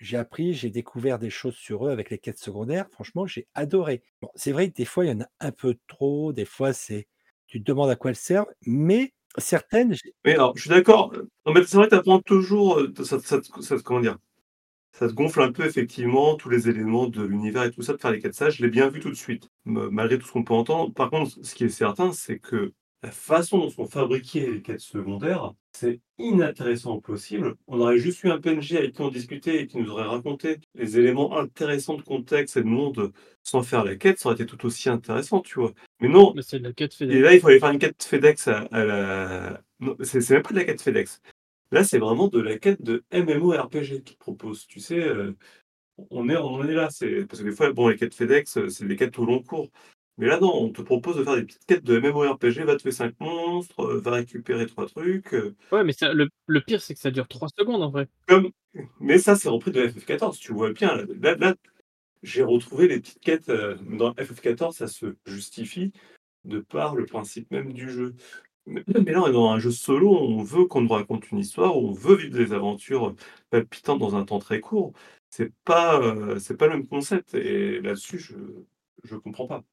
[0.00, 2.86] j'ai appris, j'ai découvert des choses sur eux avec les quêtes secondaires.
[2.92, 4.02] Franchement, j'ai adoré.
[4.36, 7.08] C'est vrai que des fois, il y en a un peu trop, des fois, c'est
[7.48, 9.94] tu te demandes à quoi elles servent, mais certaines,
[10.24, 11.12] Mais alors, je suis d'accord.
[11.46, 14.18] Non, mais c'est vrai que tu apprends toujours, ça te ça comment dire?
[14.98, 17.98] Ça te gonfle un peu effectivement tous les éléments de l'univers et tout ça, de
[18.00, 18.34] faire les quêtes.
[18.34, 20.92] Ça, je l'ai bien vu tout de suite, malgré tout ce qu'on peut entendre.
[20.92, 22.72] Par contre, ce qui est certain, c'est que
[23.04, 27.54] la façon dont sont fabriquées les quêtes secondaires, c'est inintéressant au possible.
[27.68, 30.56] On aurait juste eu un PNJ avec qui on discutait et qui nous aurait raconté
[30.74, 33.12] les éléments intéressants de contexte et de monde
[33.44, 35.72] sans faire la quête, ça aurait été tout aussi intéressant, tu vois?
[36.00, 37.22] Mais non, Mais c'est de la quête et FedEx.
[37.22, 40.42] là, il faut aller faire une quête FedEx à à la non, c'est c'est même
[40.42, 41.20] pas de la quête FedEx.
[41.70, 44.66] Là, c'est vraiment de la quête de MMORPG qu'ils proposent.
[44.66, 45.36] Tu sais, heu,
[46.10, 48.56] on est on en est là, c'est parce que des fois, bon, les quêtes FedEx,
[48.58, 49.70] heu, c'est des quêtes au long cours.
[50.18, 52.92] Mais là, non, on te propose de faire des petites quêtes de MMORPG, va tuer
[52.92, 55.34] 5 monstres, heu, va récupérer 3 trucs,
[55.72, 58.08] Ouais, mais ça le le pire, c'est que ça dure 3 secondes en vrai.
[58.26, 58.50] comme
[59.00, 60.96] mais ça, c'est repris de FF14, tu vois bien.
[61.20, 61.54] Là là,
[62.22, 65.92] j'ai retrouvé les petites quêtes, dans FF14, ça se justifie
[66.44, 68.14] de par le principe même du jeu.
[68.68, 72.16] Mais mais dans un jeu solo, on veut qu'on nous raconte une histoire, on veut
[72.16, 73.14] vivre des aventures
[73.50, 74.92] palpitantes dans un temps très court.
[75.30, 76.00] C'est pas,
[76.38, 78.34] c'est pas le même concept et là-dessus, je
[79.04, 79.64] je comprends pas.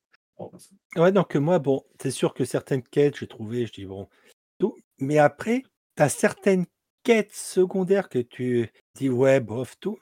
[0.58, 1.02] Ça.
[1.02, 4.10] ouais, donc moi, bon, c'est sûr que certaines quêtes, j'ai trouvé, je dis: «Bon,
[4.58, 5.64] tout», mais après,
[5.96, 6.66] tu as certaines
[7.04, 9.98] quêtes secondaires que tu dis: «Ouais, bof, tout»,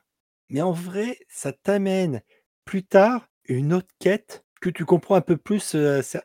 [0.50, 2.22] mais en vrai, ça t'amène
[2.66, 5.76] plus tard une autre quête que tu comprends un peu plus,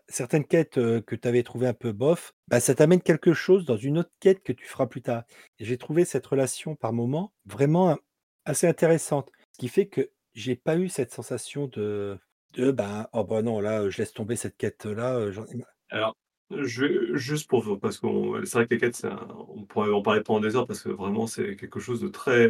[0.06, 3.76] certaines quêtes, que tu avais trouvées un peu bof, bah, ça t'amène quelque chose dans
[3.76, 5.24] une autre quête que tu feras plus tard
[5.58, 7.98] j'ai trouvé cette relation par moment vraiment
[8.44, 9.32] assez intéressante.
[9.54, 12.16] Ce qui fait que j'ai pas eu cette sensation de
[12.52, 15.66] de, ben: «Oh bah non, là, je laisse tomber cette quête-là, heu, j'en ai marre».
[15.90, 16.16] Alors,
[16.50, 19.04] juste pour parce qu'on c'est vrai que les quêtes,
[19.48, 22.48] on pourrait en parler pendant des heures parce que vraiment c'est quelque chose de très,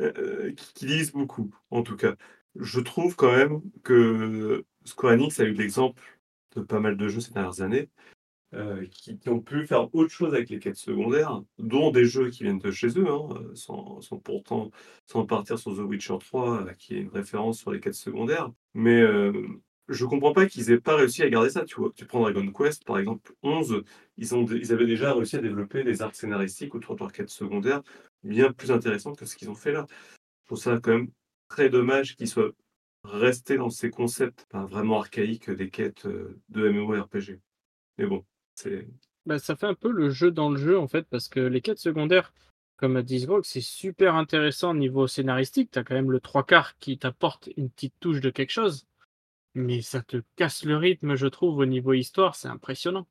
[0.00, 2.14] heu, qui qui beaucoup, en tout cas.
[2.56, 6.02] Je trouve quand même que Square Enix a eu l'exemple
[6.56, 7.88] de pas mal de jeux ces dernières années,
[8.54, 12.44] heu, qui ont pu faire autre chose avec les quêtes secondaires, dont des jeux qui
[12.44, 14.70] viennent de chez eux, hein, heu, sans pourtant
[15.06, 18.50] sans partir sur The Witcher 3, heu, qui est une référence sur les quêtes secondaires.
[18.74, 21.92] Mais, hem, je comprends pas qu'ils aient pas réussi à garder ça, tu vois?
[21.96, 23.82] Tu prends Dragon Quest, par exemple, 11,
[24.18, 27.30] ils ont ils avaient déjà réussi à développer des arcs scénaristiques autour de leurs quêtes
[27.30, 27.82] secondaires,
[28.24, 29.86] bien plus intéressantes que ce qu'ils ont fait là.
[30.42, 31.10] Je trouve ça quand même
[31.48, 32.52] très dommage qu'ils soient
[33.04, 37.40] restés dans ces concepts, vraiment archaïques des quêtes, heu, de MMORPG.
[37.98, 38.88] Mais bon, c'est
[39.26, 41.60] Bah, ça fait un peu le jeu dans le jeu en fait, parce que les
[41.60, 42.32] quêtes secondaires,
[42.76, 45.70] comme a dit Sgrog, c'est super intéressant au niveau scénaristique.
[45.70, 48.86] Tu as quand même le 3/4 qui t'apporte une petite touche de quelque chose,
[49.54, 53.08] mais ça te casse le rythme, je trouve, au niveau histoire, c'est impressionnant.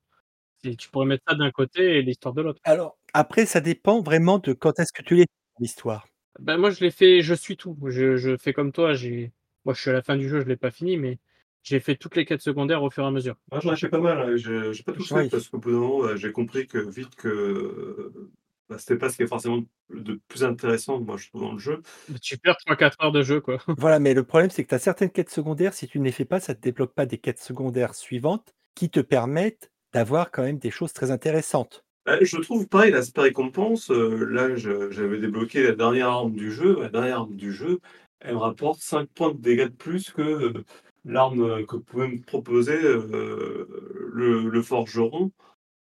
[0.64, 2.60] Et tu pourrais mettre ça d'un côté et l'histoire de l'autre.
[2.64, 5.26] Alors, après ça dépend vraiment de quand est-ce que tu l'es
[5.58, 6.06] l'histoire.
[6.38, 7.76] Bah, moi, je l'ai fait je suis tout.
[7.86, 9.32] Je je fais comme toi, j'ai
[9.64, 11.18] moi, je suis à la fin du jeu, je l'ai pas fini, mais
[11.62, 13.36] j'ai fait toutes les quêtes secondaires au fur et à mesure.
[13.50, 15.70] moi, j'en ai fait pas mal, hein, je j'ai pas tous fait parce qu'au bout
[15.72, 18.30] d'un moment, bah, j'ai compris que vite que, heu,
[18.68, 21.58] bah, c'était pas ce qui est forcément de plus intéressant, moi, je trouve, dans le
[21.58, 21.82] jeu.
[22.08, 23.58] Bah, tu perds 3-4 heures de jeu, quoi.
[23.78, 26.12] Voilà, mais le problème, c'est que tu as certaines quêtes secondaires, si tu ne les
[26.12, 30.42] fais pas, ça te débloque pas des quêtes secondaires suivantes qui te permettent d'avoir quand
[30.42, 31.84] même des choses très intéressantes.
[32.06, 36.80] Bah, je trouve pareil, l'aspect récompense, heu, là, j'avais débloqué la dernière arme du jeu.
[36.80, 37.80] La dernière arme du jeu,
[38.20, 40.64] elle rapporte 5 points de dégâts de plus que, heu,
[41.04, 43.68] l'arme, heu, que pouvait me proposer, heu,
[44.12, 45.32] le le forgeron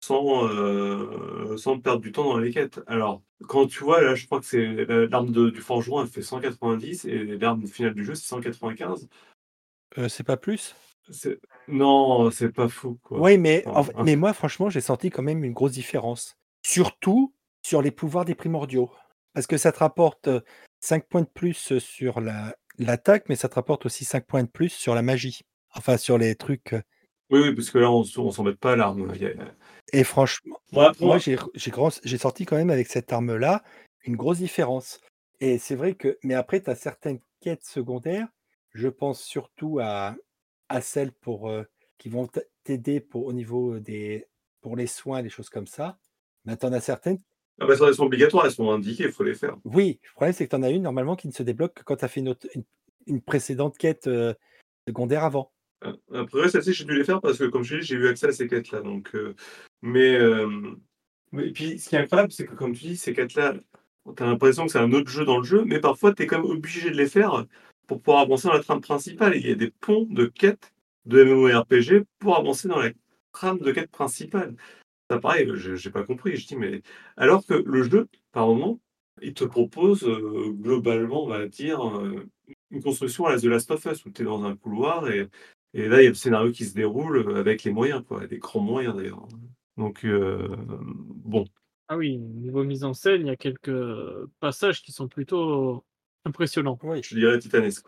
[0.01, 0.49] sans,
[1.83, 2.81] perdre du temps dans les quêtes.
[2.87, 6.23] Alors, quand tu vois, là, je crois que c'est la l'arme du forgeron, elle fait
[6.23, 9.09] 190 et l'arme finale du jeu, c'est 195.
[9.99, 10.75] Heu, c'est pas plus?
[11.69, 13.21] Non, c'est pas fou, quoi.
[13.21, 13.85] Oui, mais en
[14.17, 16.37] moi, franchement, j'ai senti quand même une grosse différence.
[16.65, 18.91] Surtout sur les pouvoirs des primordiaux.
[19.35, 20.29] Parce que ça te rapporte,
[20.81, 24.49] 5 points de plus, sur la l'attaque, mais ça te rapporte aussi 5 points de
[24.49, 25.41] plus sur la magie.
[25.75, 26.83] Enfin, sur les trucs, heu
[27.31, 29.13] oui, oui, parce que là, on on s'embête pas à l'arme,
[29.93, 33.63] et franchement, moi moi, moi j'ai sorti quand même avec cette arme-là
[34.05, 35.01] une grosse différence
[35.41, 38.29] et c'est vrai que mais après, tu as certaines quêtes secondaires,
[38.73, 40.17] je pense surtout à
[40.69, 41.67] à celles pour, heu,
[41.99, 44.27] qui vont t'a t'aider pour au niveau, des
[44.61, 45.99] pour les soins, des choses comme ça.
[46.45, 47.21] Mais tu en as certaines
[47.61, 49.57] Ah bah, ça, elles sont obligatoires, elles sont indiquées, il faut les faire.
[49.65, 51.83] oui, le problème, c'est que tu en as une normalement qui ne se débloque que
[51.83, 52.65] quand tu as fait une autre une
[53.07, 54.35] une précédente quête, heu,
[54.87, 55.53] secondaire avant.
[55.83, 58.29] A après celle-ci, j'ai dû les faire parce que comme je dit, j'ai eu accès
[58.29, 59.35] à ces quêtes-là donc heu,
[59.83, 60.19] mais
[61.39, 63.55] et puis ce qui est incroyable, c'est que comme tu dis, ces quêtes-là,
[64.17, 66.27] tu as l'impression que c'est un autre jeu dans le jeu, mais parfois tu es
[66.27, 67.47] quand même obligé de les faire
[67.87, 69.37] pour pouvoir avancer dans la trame principale.
[69.37, 70.73] Il y a des ponts de quêtes
[71.07, 72.91] de MMORPG pour avancer dans la
[73.33, 74.55] trame de quête principale.
[75.11, 76.83] Ça pareil, je j'ai pas compris, je dis: «Mais»
[77.17, 78.81] alors que le jeu, par moment,
[79.21, 81.81] il te propose, globalement, on va dire,
[82.71, 85.29] une construction à la The Last of Us où tu es dans un couloir et
[85.73, 88.39] et là, il y a le scénario qui se déroule, avec les moyens quoi, des
[88.39, 89.27] grands moyens d'ailleurs.
[89.77, 91.45] Donc bon.
[91.89, 93.73] Ah oui, niveau mise en scène, il y a quelques
[94.39, 95.85] passages qui sont plutôt
[96.25, 96.79] impressionnants.
[96.85, 97.01] Oui.
[97.03, 97.87] Je dirais titanesque.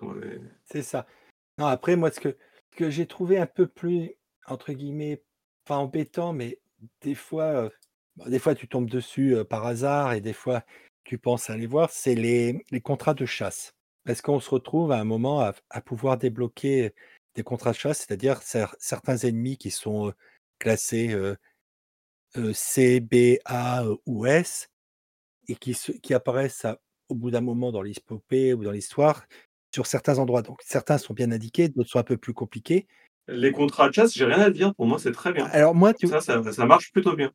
[0.65, 1.07] C'est ça.
[1.59, 2.37] Non, après moi, ce que
[2.73, 4.13] ce que j'ai trouvé un peu plus,
[4.47, 5.23] entre guillemets,
[5.67, 6.59] pas embêtant, mais
[7.03, 7.71] des fois,
[8.17, 10.65] bah, des fois tu tombes dessus, par hasard et des fois
[11.05, 13.73] tu penses aller voir, c'est les les contrats de chasse.
[14.05, 16.95] Parce qu'on se retrouve à un moment à à pouvoir débloquer
[17.35, 20.13] des contrats de chasse, c'est-à-dire cer certains ennemis qui sont,
[20.59, 21.15] classés,
[22.55, 24.69] C, B, A, heu, ou S
[25.49, 29.27] et qui se qui apparaissent à au bout d'un moment dans ou dans l'histoire,
[29.75, 30.43] sur certains endroits.
[30.43, 32.87] Donc certains sont bien indiqués, d'autres sont un peu plus compliqués.
[33.29, 35.47] Les contrats de chasse, j'ai rien à dire, pour moi, c'est très bien.
[35.53, 37.31] Alors moi, tu Ça ça ça marche plutôt bien.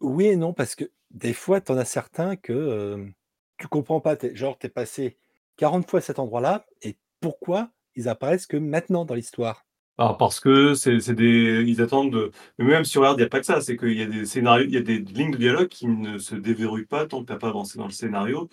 [0.00, 3.12] Oui et non, parce que des fois, tu en as certains que, hem,
[3.58, 4.14] tu comprends pas.
[4.22, 5.18] Es genre, tu es passé
[5.56, 9.64] 40 fois cet endroit-là et pourquoi ils apparaissent que maintenant dans l'histoire?
[9.98, 13.28] Alors parce que c'est des ils attendent de mais même si regarde, il y a
[13.30, 15.38] pas que ça, c'est qu'il y a des scénarios il y a des lignes de
[15.38, 18.48] dialogue qui ne se déverrouillent pas tant que tu as pas avancé dans le scénario.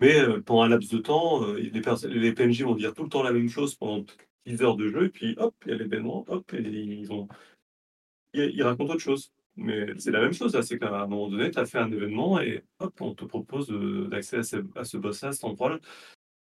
[0.00, 3.08] Mais heu, pendant un laps de temps, heu, les les PNJ vont dire tout le
[3.10, 4.04] temps la même chose pendant
[4.46, 7.28] 10 heures de jeu et puis hop, il y a l'événement, hop et ils ont
[8.34, 9.32] ils racontent autre chose.
[9.56, 11.90] Mais c'est la même chose là, c'est qu'à un moment donné, tu as fait un
[11.90, 15.78] événement et hop, on te propose, heu, d'accès à ce boss-là, à cet endroit-là.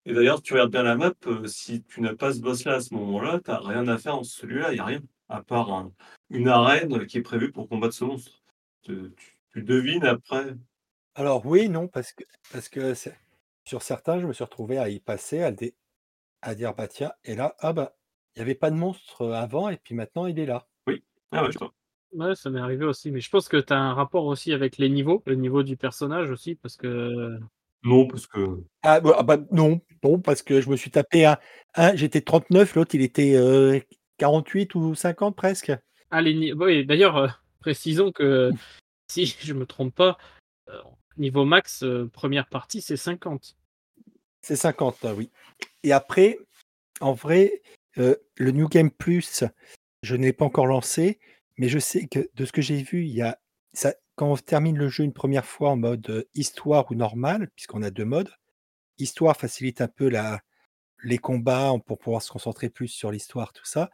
[0.04, 2.80] Et d'ailleurs, tu regardes bien la map, heu, si tu n'as pas ce boss-là à
[2.80, 5.00] ce moment-là, tu as rien à faire dans celui-là, il y a rien.
[5.28, 5.92] À part un
[6.30, 8.42] une arène qui est prévue pour combattre ce monstre.
[8.82, 9.12] Tu
[9.56, 10.54] devines après.
[11.14, 12.94] Alors oui non, parce que parce que
[13.64, 15.74] sur certains, je me suis retrouvé à y passer, à dé
[16.42, 17.96] à dire: «Bah tiens» et là, ah bah,
[18.34, 20.66] il y avait pas de monstre, heu, avant et puis maintenant il est là.
[20.86, 21.04] Oui.
[21.32, 21.72] Ah ouais, je vois.
[22.12, 24.76] Ouais, ça m'est arrivé aussi, mais je pense que tu as un rapport aussi avec
[24.76, 27.38] les niveaux, le niveau du personnage aussi parce que
[27.84, 31.24] Non, parce que Ah bah ah bah non, non parce que je me suis tapé
[31.24, 31.36] un
[31.74, 33.82] un j'étais 39, l'autre il était, heu,
[34.18, 35.72] 48 ou 50 presque.
[36.10, 37.28] Ah les ni oui d'ailleurs, heu,
[37.60, 38.50] précisons que
[39.08, 40.18] si je me trompe pas,
[41.18, 43.56] niveau max, 1re partie, c'est 50.
[44.44, 45.30] C'est 50, ah oui.
[45.84, 46.38] Et après,
[47.00, 47.62] en vrai,
[47.98, 49.44] heu, le New Game Plus,
[50.02, 51.20] je ne l'ai pas encore lancé,
[51.58, 53.38] mais je sais que de ce que j'ai vu, il y a
[54.16, 57.82] quand on termine le jeu une 1re fois en mode, heu, histoire ou normal, puisqu'on
[57.82, 58.30] a 2 modes.
[58.98, 60.40] Histoire facilite un peu la
[61.04, 63.90] les combats, pour pouvoir se concentrer plus sur l'histoire, tout ça.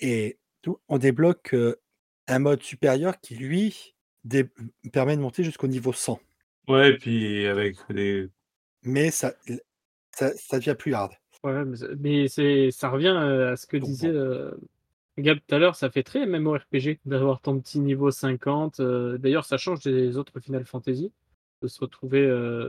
[0.00, 1.80] Et tout on débloque, heu,
[2.28, 3.94] un mode supérieur qui lui
[4.92, 6.20] permet de monter jusqu'au niveau 100.
[6.68, 8.28] Ouais et puis avec les
[8.82, 9.34] Mais ça
[10.12, 11.12] ça ça devient plus hard.
[11.42, 11.64] Ouais,
[11.98, 14.58] mais c'est ça revient, heu, à ce que Donc disait, heu,
[15.18, 19.44] Gab tout à l'heure, ça fait très MMORPG d'avoir ton petit niveau 50, heu, d'ailleurs
[19.44, 21.12] ça change des autres Final Fantasy,
[21.62, 22.28] de se retrouver,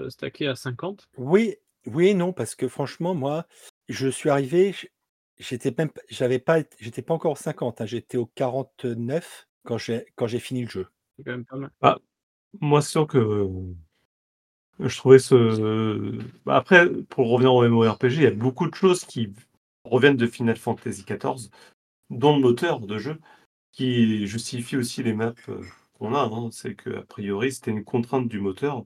[0.10, 1.08] stacké à 50.
[1.18, 3.46] Oui, oui et non, parce que franchement, moi,
[3.90, 4.76] je suis arrivé,
[5.40, 9.78] j'étais même j'avais pas ét j'étais pas encore aux 50, hein, j'étais aux 49 quand
[9.78, 10.88] j'ai quand j'ai fini le jeu.
[11.18, 11.72] C'est quand même pas mal.
[11.82, 12.00] Bah,
[12.60, 13.48] moi, c'est sûr que
[14.82, 19.06] je trouvais ce bah, après, pour revenir au MMORPG, il y a beaucoup de choses
[19.06, 19.34] qui
[19.86, 21.50] reviennent de Final Fantasy XIV,
[22.10, 23.20] dont le moteur de jeu,
[23.74, 25.62] qui justifie aussi les maps, heu,
[26.00, 26.50] qu'on a, hein.
[26.52, 28.86] C'est qu'a priori, c'était une contrainte du moteur.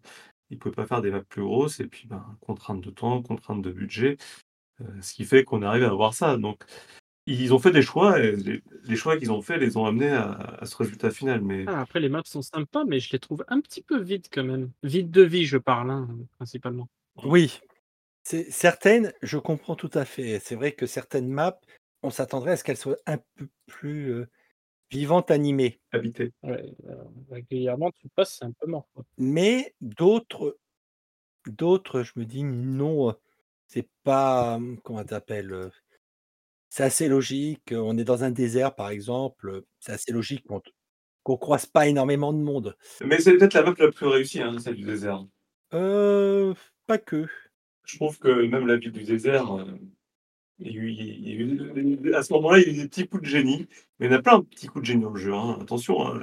[0.52, 3.62] Il pouvait pas faire des maps plus grosses et puis, ben, contrainte de temps, contrainte
[3.64, 4.18] de budget,
[4.82, 6.38] heu, ce qui fait qu'on arrive à avoir ça.
[6.38, 6.64] Donc,
[7.28, 10.10] ils ont fait des choix et les les choix qu'ils ont faits les ont amenés
[10.12, 13.20] à à ce résultat final, mais Ah, après les maps sont sympas, mais je les
[13.20, 14.72] trouve un petit peu vides quand même.
[14.84, 16.08] Vides de vie, je parle, hein,
[16.38, 16.88] principalement.
[17.24, 17.60] Oui,
[18.24, 20.40] c'est certaines, je comprends tout à fait.
[20.40, 21.60] C'est vrai que certaines maps,
[22.04, 24.30] on s'attendrait à ce qu'elles soient un peu plus, heu,
[24.92, 25.82] vivantes, animées.
[25.92, 26.34] Habité.
[26.44, 26.98] Ouais, heu,
[27.30, 29.04] régulièrement tu passes, c'est un peu mort, quoi.
[29.18, 30.58] Mais d'autres
[31.48, 33.16] d'autres, je me dis: «Non,
[33.68, 35.72] c'est pas, comment tu appelles, heu,
[36.76, 40.62] c'est assez logique, on est dans un désert par exemple, c'est assez logique qu'on
[41.24, 42.76] qu'on croise pas énormément de monde».
[43.06, 45.26] Mais c'est peut-être la map la plus réussie, hein, celle du désert.
[45.74, 46.54] Heu,
[46.88, 47.28] pas que.
[47.86, 49.66] Je trouve que même la ville du désert, heu,
[50.60, 51.36] il y a eu il y a
[52.10, 53.68] eu à ce moment-là, il y a eu des petits coups de génie.
[54.00, 55.60] Mais il y en a plein de petits coups de génie dans le jeu, hein,
[55.62, 56.20] attention, hein,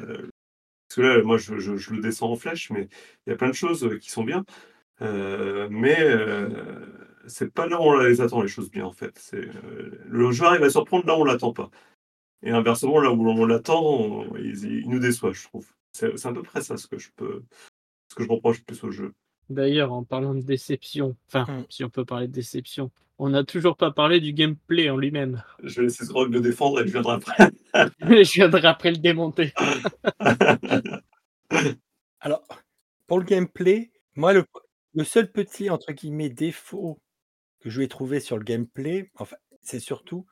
[0.89, 2.89] parce que là, moi, je je je le descends en flèche, mais
[3.27, 4.45] il y a plein de choses, qui sont bien.
[5.01, 5.99] Mais
[7.27, 9.17] c'est pas là où on les attend les choses bien en fait.
[9.19, 11.71] C'est euh, le joueur il va surprendre là où on l'attend pas.
[12.43, 15.67] Et inversement là où on l'attend, on- il, il nous déçoit, je trouve.
[15.93, 17.43] C'est c'est à peu près ça ce que je peux,
[18.11, 19.13] ce que je reproche plus au jeu.
[19.51, 21.65] D'ailleurs, en parlant de déception, enfin, Mm.
[21.69, 25.43] si on peut parler de déception, on n'a toujours pas parlé du gameplay en lui-même.
[25.63, 27.51] Je vais laisser Zrog le défendre et je viendrai après.
[28.25, 29.53] Je viendrai après le démonter.
[32.21, 32.43] Alors,
[33.07, 34.45] pour le gameplay, moi, le,
[34.95, 36.99] le seul petit, entre guillemets, défaut
[37.63, 40.27] que je vais trouver sur le gameplay, enfin, c'est surtout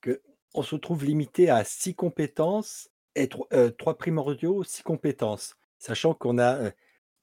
[0.00, 0.22] que
[0.54, 5.56] on se trouve limité à six compétences et euh, trois primordiaux, six compétences.
[5.78, 6.70] Sachant qu'on a, euh,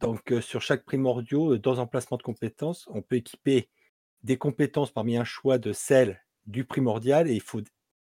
[0.01, 3.69] donc, euh, sur chaque primordiaux, dans emplacement de compétences, on peut équiper
[4.23, 7.61] des compétences parmi un choix de celles du primordial et il faut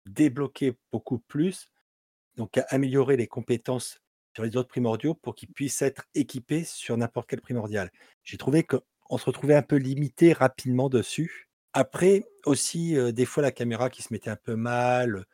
[0.05, 1.69] débloquer beaucoup plus,
[2.35, 4.01] donc améliorer les compétences
[4.35, 7.91] sur les autres primordiaux pour qu'ils puissent être équipés sur n'importe quel primordial.
[8.23, 8.63] J'ai trouvé
[9.07, 11.49] qu'on se retrouvait un peu limité rapidement dessus.
[11.73, 15.25] Après, aussi, des fois, la caméra qui se mettait un peu mal,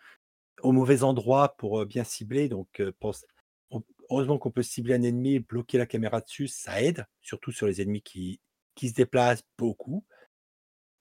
[0.62, 2.50] au mauvais endroit pour bien cibler.
[2.50, 3.26] Donc, pense-
[3.70, 7.68] on- heureusement qu'on peut cibler un ennemi bloquer la caméra dessus, ça aide, surtout sur
[7.68, 8.40] les ennemis qui,
[8.76, 10.04] qui se déplacent beaucoup.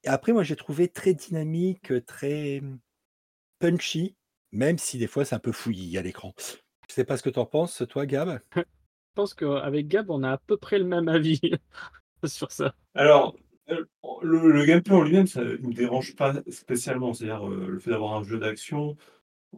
[0.04, 2.78] Et après, moi, j'ai trouvé très dynamique, très hum,
[3.58, 4.16] punchy,
[4.50, 6.34] même si des fois, c'est un peu fouillis à l'écran.
[6.88, 8.40] Je sais pas ce que tu en penses, toi, Gab?
[8.56, 11.40] Je pense qu'avec Gab, on a à peu près le même avis
[12.26, 12.74] sur ça.
[12.94, 13.36] Alors,
[13.70, 13.84] euh,
[14.22, 17.14] le, gameplay en lui-même, ça ne me dérange pas spécialement.
[17.14, 18.96] C'est-à-dire, euh, le fait d'avoir un jeu d'action,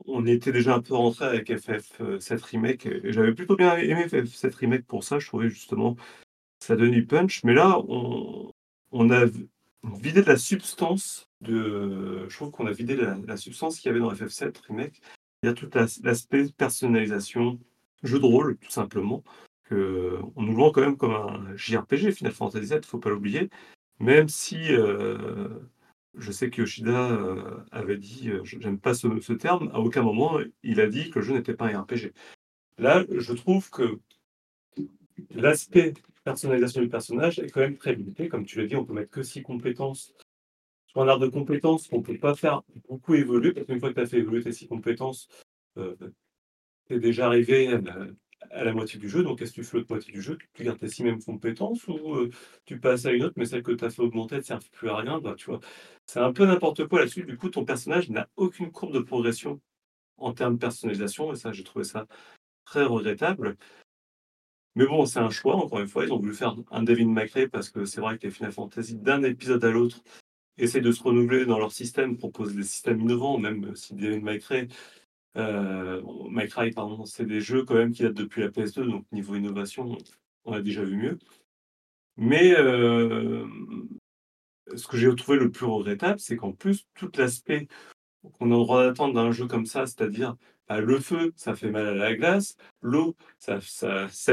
[0.07, 4.55] on était déjà un peu rentré avec FF7 Remake, et j'avais plutôt bien aimé FF7
[4.55, 5.19] Remake pour ça.
[5.19, 5.97] Je trouvais justement
[6.65, 7.45] ça donnait du punch.
[7.45, 9.27] Mais là, on, a
[10.01, 12.27] vidé de la substance de.
[12.29, 15.01] Je trouve qu'on a vidé la, la substance qu'il y avait dans FF7 Remake.
[15.43, 17.61] Il y a tout la- l'aspect personnalisation,
[18.03, 19.23] jeu de rôle, tout simplement.
[19.71, 23.51] On nous vend quand même comme un JRPG, Final Fantasy VII, faut pas l'oublier.
[24.01, 25.49] Même si euh,
[26.15, 30.39] je sais que Yoshida euh, avait dit, euh, j'aime pas ce, terme, à aucun moment
[30.63, 32.13] il a dit que le jeu n'était pas un RPG.
[32.79, 34.01] Là, je trouve que
[35.31, 35.95] l'aspect
[36.25, 38.29] personnalisation du personnage est quand même très limité.
[38.29, 40.13] Comme tu l'as dit, on peut mettre que six compétences
[40.87, 43.91] sur un arbre de compétences qu'on ne peut pas faire beaucoup évoluer, parce qu'une fois
[43.91, 45.29] que tu as fait évoluer tes six compétences,
[45.77, 47.81] tu es déjà arrivé à
[48.55, 49.23] à la moitié du jeu.
[49.23, 50.39] Donc, qu'est-ce que tu fais l'autre moitié du jeu?
[50.55, 52.31] Tu gardes tes six mêmes compétences ou euh,
[52.65, 54.89] tu passes à une autre, mais celle que tu as fait augmenter ne sert plus
[54.89, 55.21] à rien?
[55.21, 55.61] Bah, tu vois.
[56.07, 57.25] C'est un peu n'importe quoi là-dessus.
[57.25, 59.61] Du coup, ton personnage n'a aucune courbe de progression
[60.17, 62.07] en termes de personnalisation, et ça, j'ai trouvé ça
[62.65, 63.57] très regrettable.
[64.77, 66.05] Mais bon, c'est un choix, encore une fois.
[66.05, 68.97] Ils ont voulu faire un Devin McRae parce que c'est vrai que les Final Fantasy,
[68.97, 70.03] d'un épisode à l'autre,
[70.59, 74.69] essayent de se renouveler dans leur système, proposent des systèmes innovants, même si Devin McRae,
[75.37, 79.35] euh, McRae, pardon, c'est des jeux quand même qui datent depuis la PS2, donc niveau
[79.35, 79.97] innovation,
[80.45, 81.19] on a déjà vu mieux.
[82.17, 83.47] Mais euh,
[84.77, 87.69] ce que j'ai trouvé le plus regrettable, c'est qu'en plus, tout l'aspect
[88.39, 90.37] qu'on a le droit d'attendre d'un jeu comme ça, c'est-à-dire
[90.69, 93.59] bah, le feu, ça fait mal à la glace, l'eau, ça,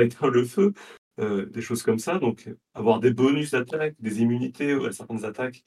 [0.02, 0.74] éteint le feu,
[1.20, 2.20] euh, des choses comme ça.
[2.20, 5.64] Donc, avoir des bonus d'attaque, des immunités à certaines attaques,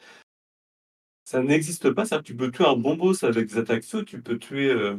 [1.24, 2.04] ça n'existe pas.
[2.06, 4.70] Ça, tu peux tuer un bon boss avec des attaques feu, tu peux tuer.
[4.70, 4.98] euh,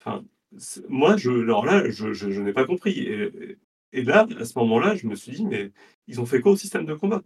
[0.00, 0.24] Enfin,
[0.58, 2.92] c'est- moi, je, alors là, je, je, je n'ai pas compris.
[3.00, 3.58] Et,
[3.92, 5.72] et là, à ce moment-là, je me suis dit, mais
[6.08, 7.22] ils ont fait quoi au système de combat?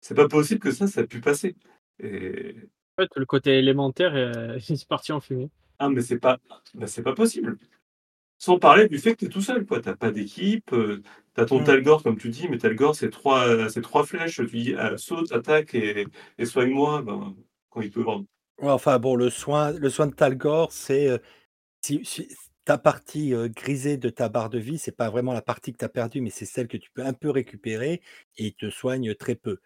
[0.00, 1.56] C'est pas possible que ça, ça a pu passer.
[2.02, 2.56] Et,
[2.98, 5.50] En fait, le côté élémentaire, euh, il est parti en fumée.
[5.78, 6.38] Ah, mais c'est pas,
[6.74, 7.58] bah, c'est pas possible.
[8.38, 9.80] Sans parler du fait que tu es tout seul, quoi.
[9.80, 11.02] T'as pas d'équipe, euh,
[11.34, 11.64] t'as ton Mm.
[11.64, 14.36] Talgor, comme tu dis, mais Talgor, c'est trois, c'est trois flèches.
[14.36, 16.06] Tu dis, ah, saute, attaque et,
[16.38, 17.36] et soigne-moi, ben,
[17.70, 17.90] quand il
[18.62, 21.18] enfin bon, le soin, le soin de Talgor, c'est euh,
[21.82, 22.02] si,
[22.64, 25.78] ta partie euh, grisée de ta barre de vie, c'est pas vraiment la partie que
[25.78, 28.02] tu as perdue, mais c'est celle que tu peux un peu récupérer
[28.36, 29.58] et il te soigne très peu.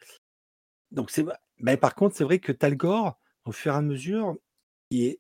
[0.91, 1.25] Donc c'est,
[1.59, 4.37] mais par contre, c'est vrai que Talgor, au fur et à mesure,
[4.91, 5.19] il,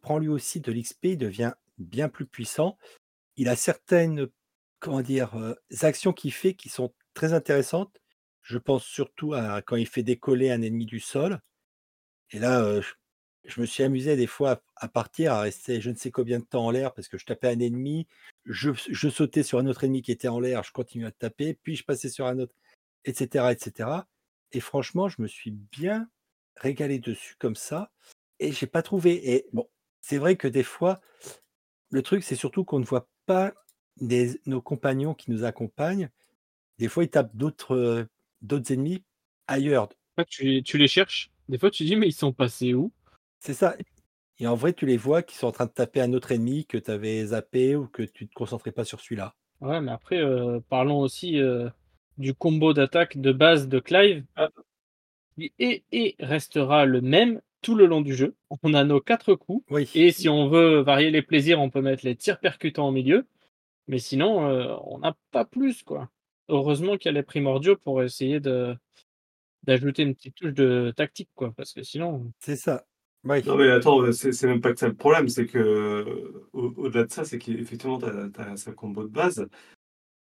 [0.00, 2.78] prend lui aussi de l'XP, il devient bien plus puissant.
[3.36, 4.28] Il a certaines,
[4.88, 8.00] euh, actions qu'il fait qui sont très intéressantes.
[8.42, 11.40] Je pense surtout à quand il fait décoller un ennemi du sol.
[12.30, 12.80] Et là,
[13.44, 16.44] je, me suis amusé des fois à, partir, à rester je ne sais combien de
[16.44, 18.06] temps en l'air parce que je tapais un ennemi,
[18.44, 18.72] je,
[19.08, 21.84] sautais sur un autre ennemi qui était en l'air, je continuais à taper, puis je
[21.84, 22.54] passais sur un autre,
[23.04, 23.90] etc., etc.
[24.52, 26.08] Et franchement, je me suis bien
[26.56, 27.90] régalé dessus comme ça
[28.38, 29.32] et j'ai pas trouvé.
[29.32, 29.68] Et bon,
[30.00, 31.00] c'est vrai que des fois,
[31.90, 33.52] le truc, c'est surtout qu'on ne voit pas
[34.46, 36.10] nos compagnons qui nous accompagnent.
[36.78, 38.06] Des fois, ils tapent d'autres
[38.70, 39.04] ennemis
[39.46, 39.88] ailleurs.
[40.28, 41.30] Tu les cherches?
[41.50, 42.92] Des fois, tu dis, mais ils sont passés où?
[43.40, 43.74] C'est ça.
[44.38, 46.64] Et en vrai, tu les vois qui sont en train de taper un autre ennemi
[46.64, 49.34] que tu avais zappé ou que tu te concentrais pas sur celui-là.
[49.60, 51.68] Ouais, mais après, euh, parlons aussi euh,
[52.18, 54.24] du combo d'attaque de base de Clive.
[54.36, 54.48] Ah.
[55.34, 58.36] qui est et restera le même tout le long du jeu.
[58.62, 59.64] On a nos quatre coups.
[59.70, 59.90] Oui.
[59.96, 63.26] Et si on veut varier les plaisirs, on peut mettre les tirs percutants au milieu.
[63.88, 66.10] Mais sinon, euh, on n'a pas plus, quoi.
[66.48, 68.76] Heureusement qu'il y a les primordiaux pour essayer de
[69.62, 71.52] d'ajouter une petite touche de tactique, quoi.
[71.52, 72.32] Parce que sinon.
[72.38, 72.84] C'est ça.
[73.24, 73.42] Oui.
[73.44, 77.12] Non, mais attends, c'est même pas que ça le problème, c'est que au- au-delà de
[77.12, 79.46] ça, c'est qu'effectivement, tu as, sa combo de base,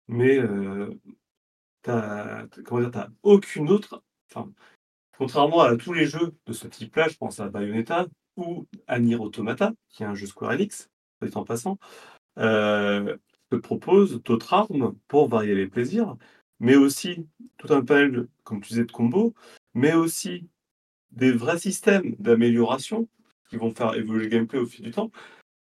[0.10, 0.90] mais euh,
[1.84, 4.04] t'as comment dire, t'as aucune autre.
[4.30, 4.52] Enfin,
[5.18, 9.16] contrairement à tous les jeux de ce type-là, je pense à Bayonetta ou à Nier
[9.16, 10.90] Automata, qui est un jeu Square Enix,
[11.34, 11.78] en passant,
[12.40, 13.16] euh,
[13.50, 16.18] te propose d'autres armes pour varier les plaisirs,
[16.62, 17.26] mais aussi
[17.58, 19.34] tout un panel, comme tu disais, de combos,
[19.74, 20.48] mais aussi
[21.12, 23.10] des vrais systèmes d'amélioration
[23.50, 25.12] qui vont faire évoluer le gameplay au fil du temps,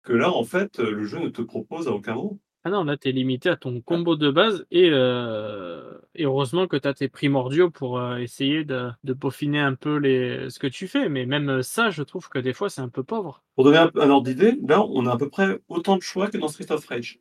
[0.02, 2.38] que là, en fait, le jeu ne te propose à aucun moment.
[2.64, 6.66] Ah non, là, tu es limité à ton combo de base et, euh, et heureusement
[6.66, 10.58] que tu as tes primordiaux pour euh, essayer de, de peaufiner un peu les, ce
[10.58, 11.08] que tu fais.
[11.08, 13.44] Mais même ça, je trouve que des fois, c'est un peu pauvre.
[13.54, 16.28] Pour donner un, un ordre d'idée, là, on a à peu près autant de choix
[16.28, 17.20] que dans Street of Rage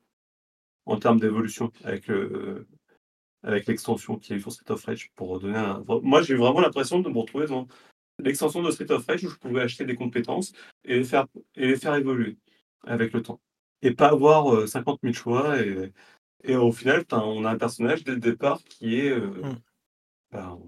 [0.86, 2.68] en termes d'évolution avec le
[3.46, 5.12] avec l'extension qui est sur Street of Rage.
[5.16, 5.84] Pour donner un...
[6.02, 7.68] Moi, j'ai vraiment l'impression de me retrouver dans
[8.20, 10.52] l'extension de Street of Rage où je pouvais acheter des compétences
[10.84, 12.38] et les faire, et les faire évoluer
[12.84, 13.40] avec le temps.
[13.82, 15.62] Et pas avoir euh, 50 000 choix.
[15.62, 15.94] Et,
[16.44, 19.12] et au final, on a un personnage dès le départ qui est.
[19.12, 19.56] Euh, Mm.
[20.32, 20.60] ben,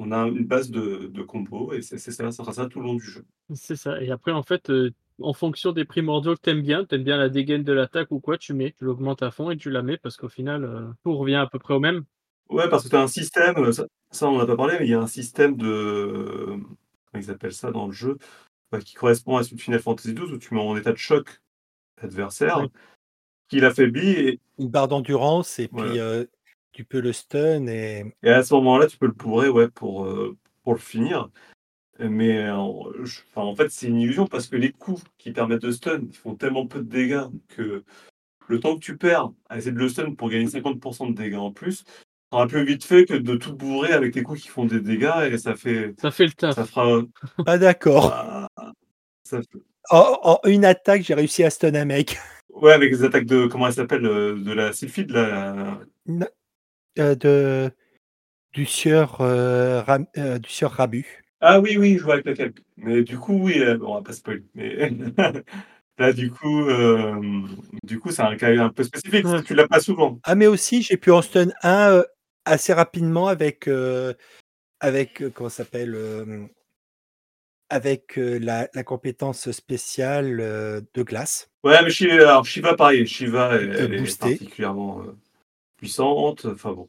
[0.00, 2.78] on a une base de, de combos et c'est c'est ça, ça sera ça tout
[2.80, 3.24] le long du jeu.
[3.54, 4.00] C'est ça.
[4.00, 7.28] Et après, en fait, euh, en fonction des primordiaux que t'aimes bien, t'aimes bien la
[7.28, 9.96] dégaine de l'attaque ou quoi, tu mets, tu l'augmentes à fond et tu la mets
[9.96, 12.04] parce qu'au final, euh, tout revient à peu près au même.
[12.48, 14.86] Ouais, parce que tu as un système, ça, ça, on n'en a pas parlé, mais
[14.86, 16.56] il y a un système de.
[17.10, 18.16] Comment ils appellent ça dans le jeu
[18.72, 20.96] bah, Qui correspond à celui de Final Fantasy XII où tu mets en état de
[20.96, 21.40] choc
[22.00, 22.68] l'adversaire, Oui.
[23.48, 25.90] qui l'affaiblit et, Une barre d'endurance et Voilà.
[25.90, 26.24] puis euh,
[26.72, 30.04] tu peux le stun et et à ce moment-là, tu peux le pourrer ouais, pour,
[30.04, 31.28] euh, pour le finir.
[31.98, 32.56] Mais euh,
[33.04, 36.00] je- enfin, en fait, c'est une illusion parce que les coups qui permettent de stun
[36.08, 37.82] ils font tellement peu de dégâts que
[38.46, 41.34] le temps que tu perds à essayer de le stun pour gagner 50% de dégâts
[41.36, 41.84] en plus,
[42.32, 45.30] sera plus vite fait que de tout bourrer avec les coups qui font des dégâts
[45.32, 45.94] et ça fait.
[46.00, 46.54] Ça fait le taf.
[46.54, 47.02] Ça fera.
[47.44, 48.12] pas d'accord.
[48.14, 48.48] Ah,
[49.24, 49.58] ça fait-
[49.90, 52.16] En, en une attaque, j'ai réussi à stun un mec.
[52.50, 53.46] Ouais, avec les attaques de.
[53.46, 55.78] Comment elle s'appelle euh, De la sylphide, là.
[56.06, 56.28] Na-
[56.98, 57.70] euh, de
[58.52, 61.22] du sieur euh, Ram- euh, du sieur Rabu.
[61.40, 62.52] Ah oui, oui, je vois avec laquelle.
[62.76, 64.42] Mais du coup, oui, euh, bon, on va pas spoiler.
[64.54, 64.90] Mais
[65.98, 67.20] là, du coup, euh,
[67.84, 69.22] du coup, c'est un cas un peu spécifique.
[69.22, 70.18] parce que Tu l'as pas souvent.
[70.24, 72.02] Ah mais aussi j'ai pu en stun un euh,
[72.44, 74.14] assez rapidement avec euh,
[74.80, 76.46] avec euh, comment ça s'appelle euh,
[77.70, 81.50] avec euh, la, la compétence spéciale euh, de glace.
[81.64, 83.06] Ouais, mais Shiva, alors Shiva, pareil.
[83.06, 84.30] Shiva, elle, elle est boosté.
[84.30, 85.16] particulièrement euh,
[85.76, 86.46] puissante.
[86.46, 86.88] Enfin bon.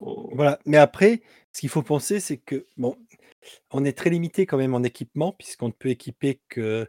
[0.00, 0.58] On- Voilà.
[0.66, 1.20] Mais après,
[1.52, 2.96] ce qu'il faut penser, c'est que bon,
[3.70, 6.88] on est très limité quand même en équipement puisqu'on ne peut équiper que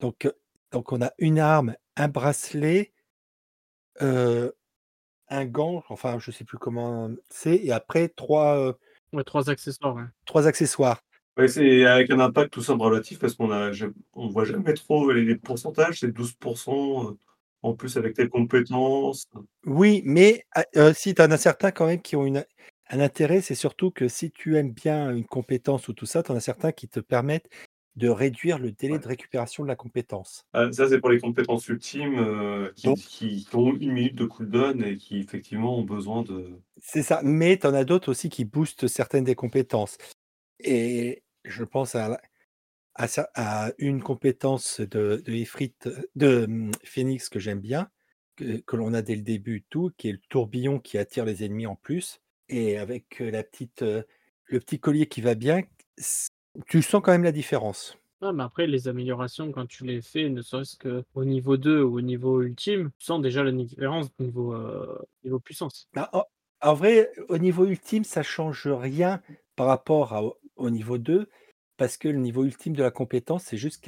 [0.00, 0.28] donc
[0.72, 2.92] donc on a une arme, un bracelet,
[4.02, 4.50] euh,
[5.28, 8.72] un gant, enfin je sais plus comment c'est, et après trois euh,
[9.12, 9.94] Ouais, trois accessoires.
[9.96, 10.04] ouais.
[10.24, 11.02] trois accessoires.
[11.36, 13.70] Ouais, c'est avec un impact tout simple relatif parce qu'on a,
[14.14, 16.00] on voit jamais trop les, pourcentages.
[16.00, 17.18] C'est 12% euh,
[17.62, 19.26] en plus avec tes compétences.
[19.64, 22.44] Oui, mais ah, euh, si tu en as certains quand même qui ont une,
[22.90, 26.32] un intérêt, c'est surtout que si tu aimes bien une compétence ou tout ça, tu
[26.32, 27.48] en as certains qui te permettent
[27.96, 29.00] de réduire le délai Ouais.
[29.00, 30.44] de récupération de la compétence.
[30.52, 34.14] Ah, ça, c'est pour les compétences ultimes euh, qui, Donc- qui- qui ont une minute
[34.14, 36.60] de cooldown et qui effectivement ont besoin de.
[36.78, 39.98] C'est ça, mais tu en as d'autres aussi qui boostent certaines des compétences.
[40.60, 42.20] Et je pense à, la-
[42.94, 45.74] à, cer- à une compétence de, de Ifrit,
[46.16, 47.90] de hum, Phoenix que j'aime bien,
[48.36, 51.44] que, que l'on a dès le début, tout, qui est le tourbillon qui attire les
[51.44, 52.20] ennemis en plus.
[52.52, 54.04] Et avec la petite, le
[54.60, 55.62] petit collier qui va bien,
[56.66, 57.96] tu sens quand même la différence.
[58.20, 61.96] Ah, mais après, les améliorations, quand tu les fais, ne serait-ce qu'au niveau 2 ou
[61.98, 65.88] au niveau ultime, tu sens déjà la différence au niveau, euh, niveau puissance.
[65.94, 66.24] Bah, en,
[66.60, 69.22] en vrai, au niveau ultime, ça change rien
[69.56, 70.22] par rapport à-
[70.56, 71.28] au niveau 2,
[71.78, 73.82] parce que le niveau ultime de la compétence, c'est juste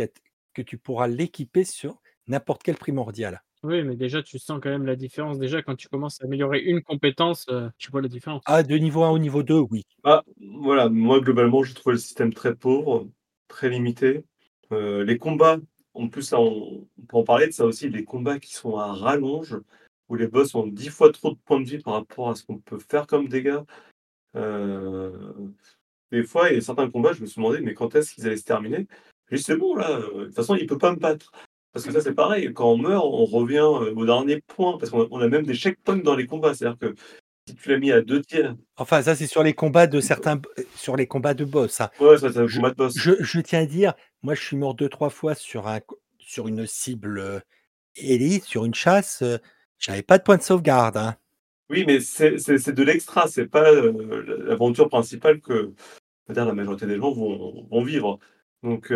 [0.54, 3.42] que tu pourras l'équiper sur n'importe quel primordial.
[3.64, 5.38] Oui, mais déjà, tu sens quand même la différence.
[5.38, 8.42] Déjà, quand tu commences à améliorer une compétence, euh, tu vois la différence.
[8.46, 9.84] Ah, de niveau 1 au niveau 2, oui.
[10.02, 13.08] Ah, voilà, moi globalement, j'ai trouvé le système très pauvre,
[13.46, 14.24] très limité.
[14.72, 15.58] Euh, les combats,
[15.94, 18.76] en plus, ça, on, on peut en parler de ça aussi, les combats qui sont
[18.76, 19.56] à rallonge,
[20.08, 22.44] où les boss ont 10 fois trop de points de vie par rapport à ce
[22.44, 23.60] qu'on peut faire comme dégâts.
[24.34, 25.12] Euh,
[26.10, 26.50] des fois,
[31.72, 31.74] euh.
[31.74, 34.90] Parce que ça, c'est pareil, quand on meurt, on revient euh, au dernier point, parce
[34.90, 36.54] qu'on a, même des checkpoints dans les combats.
[36.54, 36.94] C'est-à-dire que
[37.48, 40.40] si tu l'as mis à 2 tiers Enfin, ça, c'est sur les combats de certains
[40.76, 41.90] sur les combats de boss, hein.
[42.00, 42.94] Ouais, ça, c'est un combat de boss.
[42.96, 45.80] je je tiens à dire, moi, je suis mort 2-3 fois sur un
[46.18, 47.40] sur une cible, heu,
[47.96, 49.38] élite, sur une chasse, heu,
[49.78, 51.16] j'avais pas de point de sauvegarde, hein.
[51.70, 55.72] Oui, mais c'est de l'extra, c'est pas, l'aventure principale que,
[56.28, 58.18] dire la majorité des gens vont vont vivre.
[58.62, 58.92] Donc,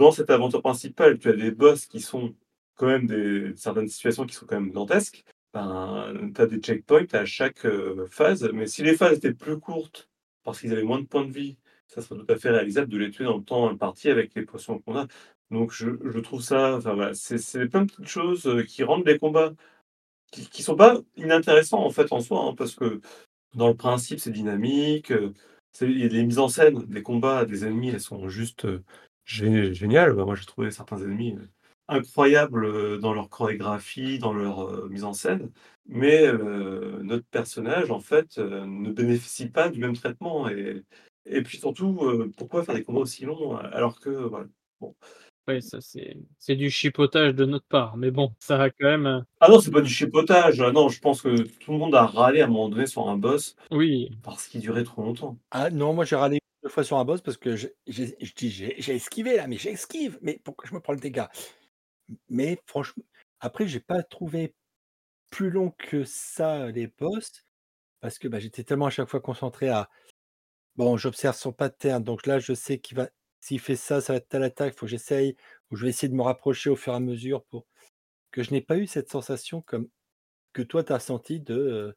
[0.00, 2.34] dans cette aventure principale, tu as des boss qui sont
[2.74, 5.24] quand même des certaines situations qui sont quand même dantesques.
[5.52, 9.58] Ben, tu as des checkpoints à chaque, heu, phase, mais si les phases étaient plus
[9.60, 10.08] courtes,
[10.42, 12.96] parce qu'ils avaient moins de points de vie, ça serait tout à fait réalisable de
[12.96, 15.06] les tuer dans le temps imparti avec les potions qu'on a.
[15.50, 19.06] Donc je je trouve ça enfin voilà, c'est plein de petites choses, heu, qui rendent
[19.06, 19.52] les combats
[20.32, 23.00] qui qui sont pas inintéressants en fait en soi, hein, parce que
[23.54, 28.00] dans le principe c'est dynamique, a des mises en scène des combats des ennemis, elles
[28.00, 28.66] sont juste,
[29.34, 30.14] gé géniales.
[30.14, 31.48] Bah, moi j'ai trouvé certains ennemis, heu,
[31.88, 35.50] incroyables, heu, dans leur chorégraphie, dans leur, heu, mise en scène.
[35.86, 36.32] Mais,
[37.02, 40.82] notre personnage en fait, ne bénéficie pas du même traitement et
[41.26, 44.46] et puis surtout, pourquoi faire des combats aussi longs alors que voilà,
[44.80, 44.96] bon.
[45.48, 49.24] Ouais, ça c'est c'est du chipotage de notre part, mais bon, ça a quand même,
[49.42, 52.42] Ah non, c'est pas du chipotage, non, je pense que tout le monde a râlé
[52.42, 54.10] à un moment donné sur un boss Oui.
[54.22, 55.38] parce qu'il durait trop longtemps.
[55.52, 56.40] Ah non, moi j'ai râlé 2
[56.72, 60.68] fois sur un boss parce que je dis: «J'ai esquivé là, mais j'esquive, mais pourquoi
[60.68, 61.30] je me prends le dégât?»
[62.30, 63.04] mais franchement
[63.40, 64.54] après j'ai pas trouvé
[65.30, 67.44] plus long que ça les boss,
[68.00, 69.90] parce que, bah, j'étais tellement à chaque fois concentré à
[70.76, 73.08] bon, j'observe son pattern, donc là je sais qu'il va
[73.40, 75.36] s'il fait ça, ça va être telle attaque, faut que j'essaye
[75.70, 77.66] ou je vais essayer de me rapprocher au fur et à mesure pour
[78.32, 79.88] que je n'ai pas eu cette sensation comme
[80.54, 81.96] que toi tu as ressenti de, heu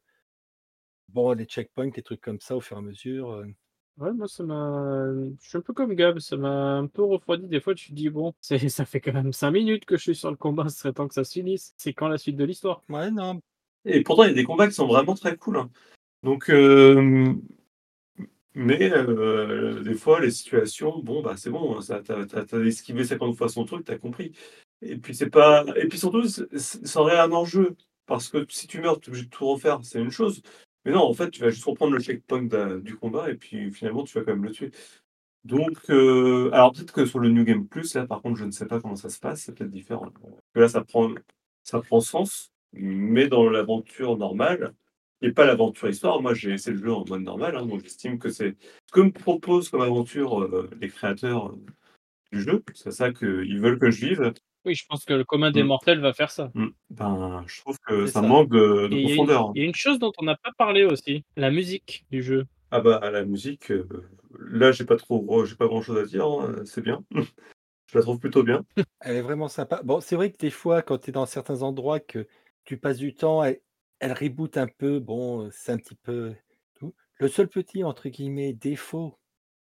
[1.08, 3.54] bon, les checkpoints, les trucs comme ça au fur et à mesure, heu
[3.98, 5.06] Ouais, moi ça m'a
[5.40, 7.46] je suis un peu comme Gab, ça m'a un peu refroidi.
[7.46, 10.16] Des fois tu te dis: «Bon, ça fait quand même 5 minutes que je suis
[10.16, 11.74] sur le combat, ce serait temps que ça se finisse.
[11.76, 13.40] C'est quand la suite de l'histoire?» Ouais, non.
[13.84, 15.70] Et pourtant il y a des combats qui sont vraiment très cool, hein.
[16.24, 17.42] Donc, m
[18.54, 22.44] mais, heu, des fois les situations, bon, bah, c'est bon, ça tu as tu as
[22.46, 24.32] tu as esquivé 50 fois son truc, tu as compris.
[24.82, 27.76] Et puis c'est pas et puis surtout ça aurait un enjeu,
[28.06, 30.42] parce que si tu meurs, tu es obligé de tout refaire, c'est une chose.
[30.84, 32.42] Mais non, en fait, tu vas juste reprendre le checkpoint
[32.80, 34.70] du combat et puis finalement tu vas quand même le tuer.
[35.44, 38.50] Donc, heu, alors peut-être que sur le New Game Plus, là par contre, je ne
[38.52, 40.06] sais pas comment ça se passe, c'est peut-être différent.
[40.54, 41.10] Que là ça prend
[41.62, 44.74] ça prend sens, mais dans l'aventure normale
[45.22, 48.18] et pas l'aventure histoire, moi j'ai essayé le jeu en mode normal, hein, donc j'estime
[48.18, 48.56] que c'est
[48.86, 51.64] ce que me proposent comme aventure, heu, les créateurs, heu,
[52.32, 54.32] du jeu, c'est ça qu'ils veulent que je vive.
[54.64, 55.64] Oui, je pense que le commun des Mmh.
[55.64, 56.52] mortels va faire ça.
[56.54, 58.22] Mmh, ben, je trouve que ça ça.
[58.22, 60.12] manque de de Et il y a une profondeur, il y a une chose dont
[60.18, 62.46] on n'a pas parlé aussi, la musique du jeu.
[62.70, 63.88] Ah bah, la musique, heu,
[64.38, 67.04] là j'ai pas trop j'ai pas grand chose à dire, hein, c'est bien.
[67.90, 68.64] Je la trouve plutôt bien.
[69.00, 69.82] Elle est vraiment sympa.
[69.82, 72.26] Bon, c'est vrai que des fois, quand tu es dans certains endroits que
[72.64, 73.60] tu passes du temps, elle
[74.00, 76.34] elle reboot un peu, bon, c'est un petit peu
[76.74, 76.94] tout.
[77.18, 79.18] Le seul petit, entre guillemets, «défaut»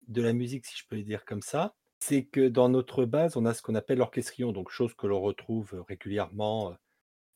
[0.08, 1.74] de la musique, si je peux le dire comme ça,
[2.08, 5.20] c'est que dans notre base, on a ce qu'on appelle l'orchestrion, donc chose que l'on
[5.20, 6.76] retrouve, heu, régulièrement, heu,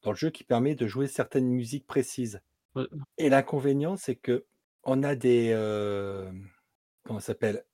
[0.03, 2.41] dans le jeu qui permet de jouer certaines musiques précises.
[2.75, 2.87] Ouais.
[3.19, 5.53] Et l'inconvénient, c'est qu'on a des,
[7.05, 7.65] comment ça s'appelle?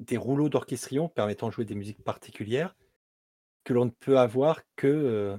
[0.00, 2.76] Des rouleaux d'orchestrion permettant de jouer des musiques particulières
[3.64, 5.36] que l'on ne peut avoir que,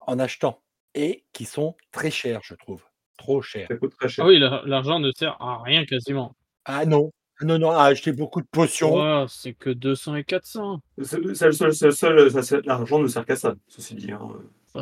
[0.00, 0.62] en achetant
[0.94, 2.84] et qui sont très chères, je trouve,
[3.18, 3.70] trop chères.
[3.70, 4.26] Ça coûte très Ah cher.
[4.26, 6.34] oui, l'ar l'argent ne sert à rien quasiment.
[6.64, 7.10] Ah non,
[7.42, 9.26] non, non, à acheter beaucoup de potions.
[9.28, 10.80] C'est que 200 et 400.
[11.02, 13.54] C'est le c'est le seul c'est le seul ça sert l'argent ne sert qu'à ça,
[13.68, 14.20] ceci dit, hein,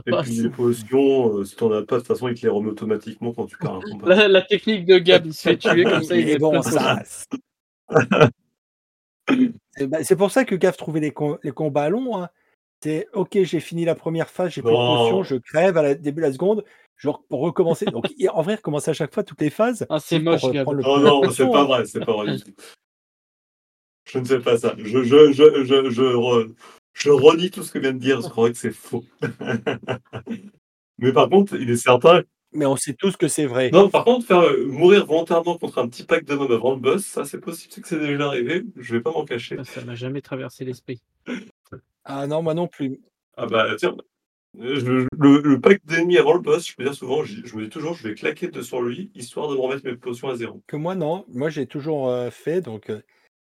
[0.06, 2.42] Et puis les potions, heu, si tu en as pas, de toute façon, ils te
[2.42, 4.06] les remet automatiquement quand tu perds un combat.
[4.16, 7.02] La la technique de Gab, il se fait tuer comme ça, il met bon, ça
[9.78, 12.28] Et bah, c'est pour ça que Gav trouvait les com les combats longs, hein.
[12.82, 15.94] C'est OK, j'ai fini la 1re phase, j'ai plus de potions, je crève à la
[15.94, 16.62] début de la seconde,
[16.96, 17.84] genre pour recommencer.
[17.92, 20.74] Donc en vrai, il recommençait à chaque fois toutes les phases, Ah, c'est moche, reprendre
[20.74, 21.64] le Non, non, c'est pas hein.
[21.64, 22.52] vrai, c'est pas vrai du tout.
[24.08, 24.74] Je ne fais pas ça.
[24.78, 26.46] Je je je je je re
[26.94, 29.04] je renie tout ce que vient de dire, je crois que c'est faux.
[30.98, 32.22] Mais par contre, il est certain
[32.52, 33.70] Mais on sait tous que c'est vrai.
[33.70, 36.80] non, par contre, faire, heu, mourir volontairement contre un petit pack de mobs avant le
[36.80, 39.56] boss, ça c'est possible, c'est que c'est déjà arrivé, je vais pas m'en cacher.
[39.56, 41.02] Ça, ça m'a jamais traversé l'esprit.
[42.04, 43.00] Ah non, moi non plus.
[43.36, 43.94] Ah bah, tiens,
[44.58, 47.64] je le le pack d'ennemis avant le boss, je peux dire souvent, je je me
[47.64, 50.36] dis toujours: «Je vais claquer 2 sur lui, histoire de me remettre mes potions à
[50.36, 50.62] 0».
[50.66, 53.02] Que moi non, moi j'ai toujours, heu, fait donc heu,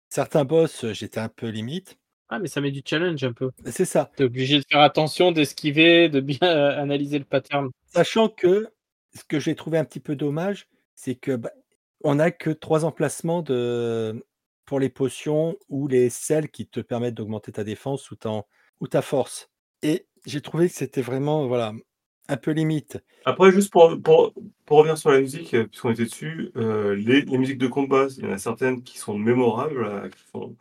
[0.08, 1.98] certains boss, j'étais un peu limite.
[2.28, 3.50] Ah, mais ça met du challenge un peu.
[3.70, 4.10] C'est ça.
[4.16, 7.70] Tu es obligé de faire attention, d'esquiver, de bien analyser le pattern.
[7.86, 8.68] Sachant que,
[9.14, 11.50] ce que j'ai trouvé un petit peu dommage, c'est que, bah,
[12.04, 14.24] on a que 3 emplacements de
[14.64, 18.44] pour les potions ou les sels qui te permettent d'augmenter ta défense ou ton
[18.80, 19.50] ou ta force.
[19.82, 21.72] Et j'ai trouvé que c'était vraiment, voilà,
[22.28, 22.98] un peu limite.
[23.24, 24.32] Après, juste pour, pour,
[24.64, 28.06] pour revenir sur la musique, euh, puisqu'on était dessus, euh, les, les musiques de combat,
[28.16, 29.84] il y en a certaines qui sont mémorables.
[29.84, 30.56] euh, qui font-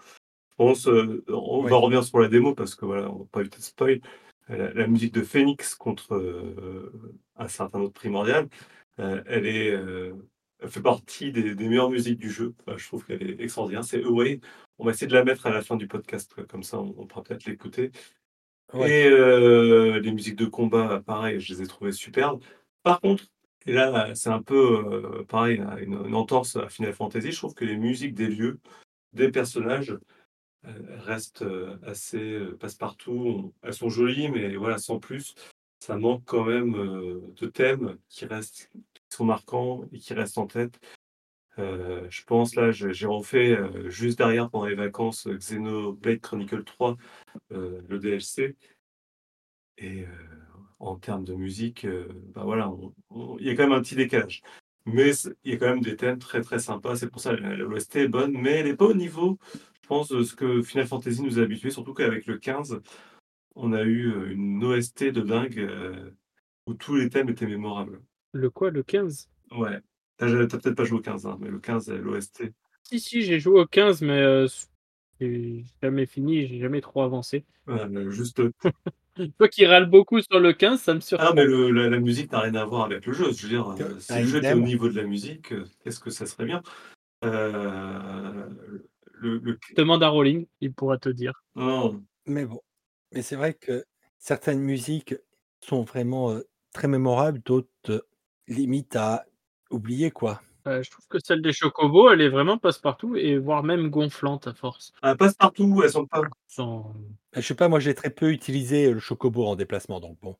[0.52, 3.40] je pense, euh, on va revenir sur la démo parce que voilà, on va pas
[3.42, 4.02] éviter de spoil.
[4.48, 6.92] La, la musique de Phoenix contre euh,
[7.38, 8.48] un certain autre primordial,
[8.98, 9.70] elle est,
[10.60, 12.54] elle fait partie des, des meilleures musiques du jeu.
[12.60, 13.84] Enfin, je trouve qu'elle est extraordinaire.
[13.84, 14.40] C'est Away.
[14.78, 16.94] On va essayer de la mettre à la fin du podcast, quoi, comme ça on,
[16.98, 17.92] on pourra peut-être l'écouter.
[18.76, 22.42] Et euh, les musiques de combat, pareil, je les ai trouvées superbes.
[22.84, 23.26] Par contre,
[23.66, 24.86] et là, c'est un peu
[25.20, 27.32] euh, pareil, une, une entorse à Final Fantasy.
[27.32, 28.60] Je trouve que les musiques des lieux,
[29.14, 29.98] des personnages,
[30.66, 30.72] euh,
[31.06, 31.46] restent
[31.86, 33.54] assez passe-partout.
[33.62, 35.36] Elles sont jolies, mais voilà, sans plus.
[35.80, 40.48] Ça manque quand même de thèmes qui restent, qui sont marquants et qui restent en
[40.48, 40.80] tête.
[41.60, 46.64] Euh, je pense là, j'ai refait euh, juste derrière pendant les vacances euh, Xenoblade Chronicle
[46.64, 46.98] 3,
[47.52, 48.56] euh, le DLC.
[49.78, 50.06] Et
[50.78, 51.88] en termes de musique,
[52.36, 52.72] bah voilà,
[53.40, 54.44] il y a quand même un petit décalage.
[54.86, 55.12] Mais
[55.44, 56.96] il y a quand même des thèmes très très sympas.
[56.96, 59.40] C'est pour ça que l'OST est bonne, mais elle n'est pas au niveau,
[59.82, 61.72] je pense, de ce que Final Fantasy nous a habitués.
[61.72, 62.80] Surtout qu'avec le 15,
[63.56, 65.68] on a eu une OST de dingue
[66.68, 68.00] où tous les thèmes étaient mémorables.
[68.34, 69.82] Le quoi, le 15 Ouais.
[70.28, 72.44] T'as peut-être pas joué au 15, hein, mais le 15, euh, l'OST.
[72.84, 74.48] Si, si, j'ai joué au 15, mais euh,
[75.20, 77.44] j'ai jamais fini, j'ai jamais trop avancé.
[77.66, 78.42] Ouais, juste.
[79.38, 81.28] Toi qui râles beaucoup sur le 15, ça me surprend.
[81.30, 83.32] Ah, mais le- la, la musique n'a rien à voir avec le jeu.
[83.32, 85.66] Je veux dire, euh, si Ah, le jeu était au niveau de la musique, euh,
[85.84, 86.62] qu'est-ce que ça serait bien?
[87.24, 88.48] Euh,
[89.14, 91.34] le, le- Demande à Rowling, il pourra te dire.
[91.56, 92.62] non, Mais bon,
[93.12, 93.86] mais c'est vrai que
[94.18, 95.16] certaines musiques
[95.60, 96.42] sont vraiment euh,
[96.74, 98.02] très mémorables, d'autres euh,
[98.48, 99.26] limite à
[99.72, 100.42] oublier quoi.
[100.68, 104.48] Euh, je trouve que celle des Chocobos, elle est vraiment passe-partout et voire même gonflante
[104.48, 104.94] à force.
[105.02, 106.22] elle passe partout, elles sont pas.
[106.48, 106.94] Sans-
[107.34, 110.36] Je sais pas, moi j'ai très peu utilisé le chocobo en déplacement, donc bon.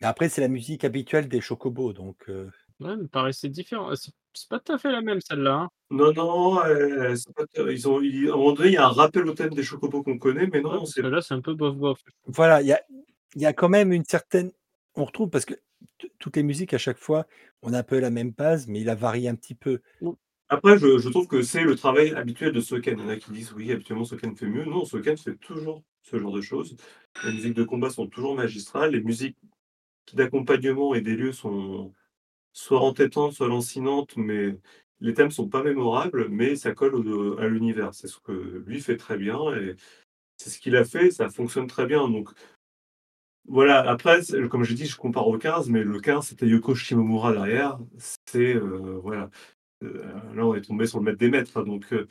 [0.00, 2.48] Mais après, c'est la musique habituelle des chocobos, donc euh,
[2.80, 3.94] Ouais, elle me paraissait différent.
[3.96, 5.54] C'est c'est pas tout à fait la même celle-là.
[5.54, 5.68] hein.
[5.90, 6.56] Non, non,
[7.16, 9.32] sont pas- ils ont, ils- à un moment donné, il y a un rappel au
[9.32, 11.98] thème des chocobos qu'on connaît, mais non, c'est là, c'est un peu bof-bof.
[12.26, 12.80] voilà, il y a,
[13.34, 14.52] il y a quand même une certaine.
[14.94, 15.54] On retrouve parce que
[15.98, 17.26] t- toutes les musiques à chaque fois,
[17.62, 19.80] on a un peu la même base, mais il a varié un petit peu.
[20.48, 22.98] Après, je, je trouve que c'est le travail habituel de Soken.
[22.98, 24.64] Il y en a qui disent oui, habituellement Soken fait mieux.
[24.64, 26.76] Non, Soken fait toujours ce genre de choses.
[27.24, 28.92] Les musiques de combat sont toujours magistrales.
[28.92, 29.36] Les musiques
[30.12, 31.92] d'accompagnement et des lieux sont
[32.52, 34.56] soit entêtantes, soit lancinantes, mais
[35.00, 37.94] les thèmes sont pas mémorables, mais ça colle au- à l'univers.
[37.94, 39.76] C'est ce que lui fait très bien et
[40.36, 41.10] c'est ce qu'il a fait.
[41.10, 42.08] Ça fonctionne très bien.
[42.08, 42.30] Donc
[43.48, 44.20] voilà, après,
[44.50, 47.78] comme j'ai dit, je compare au 15, mais le 15, c'était Yoko Shimomura derrière.
[48.26, 49.30] C'est, euh, voilà.
[49.84, 50.02] Euh,
[50.34, 51.56] là, on est tombé sur le maître des maîtres.
[51.56, 52.08] hein, donc, euh,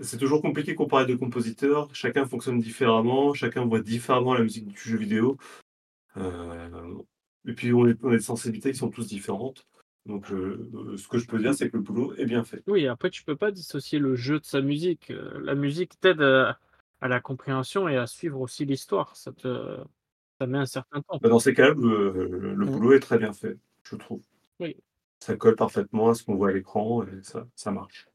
[0.00, 1.94] c'est toujours compliqué de comparer deux compositeurs.
[1.94, 3.34] Chacun fonctionne différemment.
[3.34, 5.36] Chacun voit différemment la musique du jeu vidéo.
[6.16, 9.66] Et puis, on, a des sensibilités qui sont tous différentes.
[10.06, 12.62] Donc, ce que je peux dire, c'est que le boulot est bien fait.
[12.66, 15.12] Oui, après, tu peux pas dissocier le jeu de sa musique.
[15.42, 16.58] La musique t'aide à,
[17.00, 19.14] à la compréhension et à suivre aussi l'histoire.
[19.16, 19.78] Ça te
[20.40, 21.18] ça met un certain temps.
[21.20, 22.70] Bah, dans ces cas-là, le, le- le Mm.
[22.70, 24.22] boulot est très bien fait, je trouve.
[24.60, 24.76] Oui.
[25.20, 28.08] Ça colle parfaitement à ce qu'on voit à l'écran et ça, ça marche.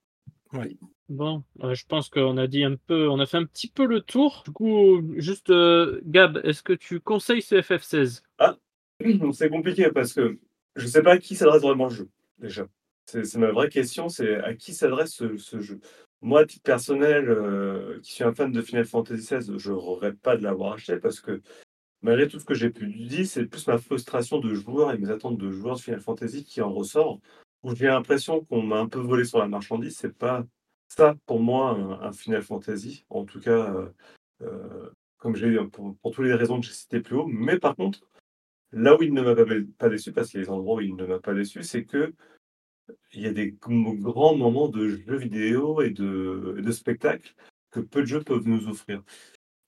[1.10, 3.86] Bon, euh, je pense qu'on a dit un peu, on a fait un petit peu
[3.86, 4.44] le tour.
[4.46, 8.22] Du coup, juste euh, Gab, est-ce que tu conseilles ce FF16
[9.34, 10.38] C'est compliqué parce que
[10.76, 12.68] je ne sais pas à qui s'adresse vraiment le jeu, déjà.
[13.06, 15.80] C'est c'est ma vraie question, c'est à qui s'adresse ce, ce jeu?
[16.22, 19.76] Moi, à titre personnel, euh, qui suis un fan de Final Fantasy XVI, je ne
[19.78, 21.42] regrette pas de l'avoir acheté parce que
[22.04, 25.10] malgré tout ce que j'ai pu dire, c'est plus ma frustration de joueur et mes
[25.10, 27.20] attentes de joueur de Final Fantasy qui en ressort,
[27.64, 29.98] où j'ai l'impression qu'on m'a un peu volé sur la marchandise.
[29.98, 30.46] C'est pas
[30.90, 33.06] ça, pour moi, un, Final Fantasy.
[33.10, 33.90] En tout cas, euh,
[34.44, 37.28] euh, comme j'ai pour, pour toutes les raisons que j'ai citées plus haut.
[37.28, 38.02] Mais par contre,
[38.74, 39.36] Là où il ne m'a
[39.78, 41.86] pas, déçu, parce qu'il y a des endroits où il ne m'a pas déçu, c'est
[41.86, 42.14] que
[43.14, 47.36] il y a des grands moments de jeux vidéo et de, et de spectacles
[47.70, 49.04] que peu de jeux peuvent nous offrir.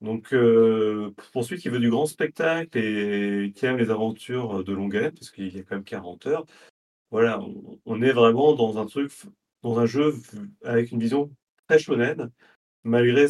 [0.05, 4.71] Donc, euh, pour celui qui veut du grand spectacle et qui aime les aventures de
[4.71, 6.45] longue haleine, parce qu'il y a quand même 40 heures,
[7.09, 7.39] voilà,
[7.85, 9.11] on, est vraiment dans un truc,
[9.63, 10.13] dans un jeu
[10.63, 11.31] avec une vision
[11.67, 12.31] très shonen,
[12.83, 13.25] malgré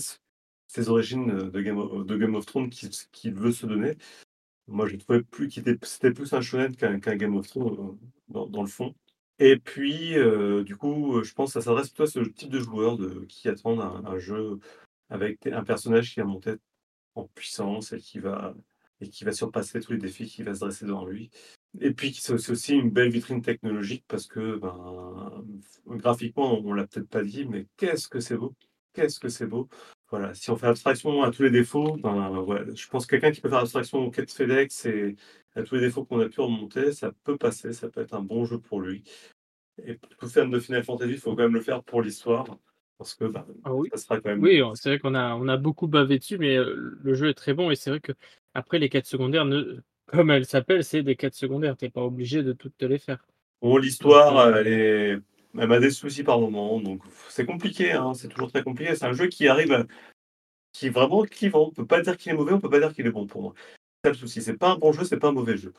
[0.67, 3.95] ses origines de Game of, Thrones qu'il veut se donner.
[4.67, 7.97] Moi, je trouvais plus qu'il était, c'était plus un shonen qu'un Game of Thrones
[8.35, 8.93] euh, dans, le fond.
[9.39, 12.59] Et puis, euh, du coup, je pense que ça s'adresse plutôt à ce type de
[12.59, 14.59] joueurs de, qui attendent un jeu
[15.09, 16.55] avec un personnage qui va monter
[17.15, 18.55] en puissance et qui va,
[19.01, 21.29] et qui va surpasser tous les défis qui va se dresser devant lui.
[21.81, 25.45] Et puis, c'est aussi une belle vitrine technologique parce que ben,
[25.87, 28.55] graphiquement, on l'a peut-être pas dit, mais qu'est-ce que c'est beau!
[28.93, 29.67] Qu'est-ce que c'est beau!
[30.09, 33.41] Voilà, si on fait abstraction à tous les défauts, ben, je pense que quelqu'un qui
[33.41, 35.15] peut faire abstraction aux quêtes FedEx et
[35.55, 38.21] à tous les défauts qu'on a pu remonter, ça peut passer, ça peut être un
[38.21, 39.03] bon jeu pour lui.
[39.83, 42.57] Et tout fan de Final Fantasy, il faut quand même le faire pour l'histoire,
[42.97, 43.89] parce que bah, Ah oui.
[43.91, 44.41] ça sera quand même.
[44.41, 47.33] Oui, c'est vrai qu'on a, on a beaucoup bavé dessus, mais euh, le jeu est
[47.33, 48.13] très bon et c'est vrai que
[48.53, 49.79] après les quêtes secondaires, ne...
[50.07, 51.77] comme elles s'appellent, c'est des quêtes secondaires.
[51.77, 53.25] T'es pas obligé de toutes te les faire.
[53.61, 55.19] Bon, l'histoire, elle est,
[55.57, 58.95] elle m'a des soucis par moment, donc c'est compliqué, hein, c'est toujours très compliqué.
[58.95, 59.85] C'est un jeu qui arrive, à-
[60.73, 61.67] qui est vraiment clivant.
[61.69, 63.41] On peut pas dire qu'il est mauvais, on peut pas dire qu'il est bon pour
[63.41, 63.53] moi.
[64.03, 64.41] C'est le souci.
[64.41, 65.73] C'est pas un bon jeu, c'est pas un mauvais jeu.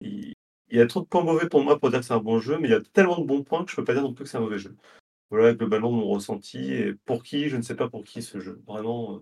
[0.00, 0.32] Il,
[0.70, 2.38] il y a trop de points mauvais pour moi pour dire que c'est un bon
[2.40, 4.14] jeu, mais il y a tellement de bons points que je peux pas dire non
[4.14, 4.76] plus que c'est un mauvais jeu.
[5.32, 6.72] Voilà globalement mon ressenti.
[6.74, 8.60] Et pour qui, je ne sais pas pour qui ce jeu.
[8.66, 9.18] Vraiment, euh,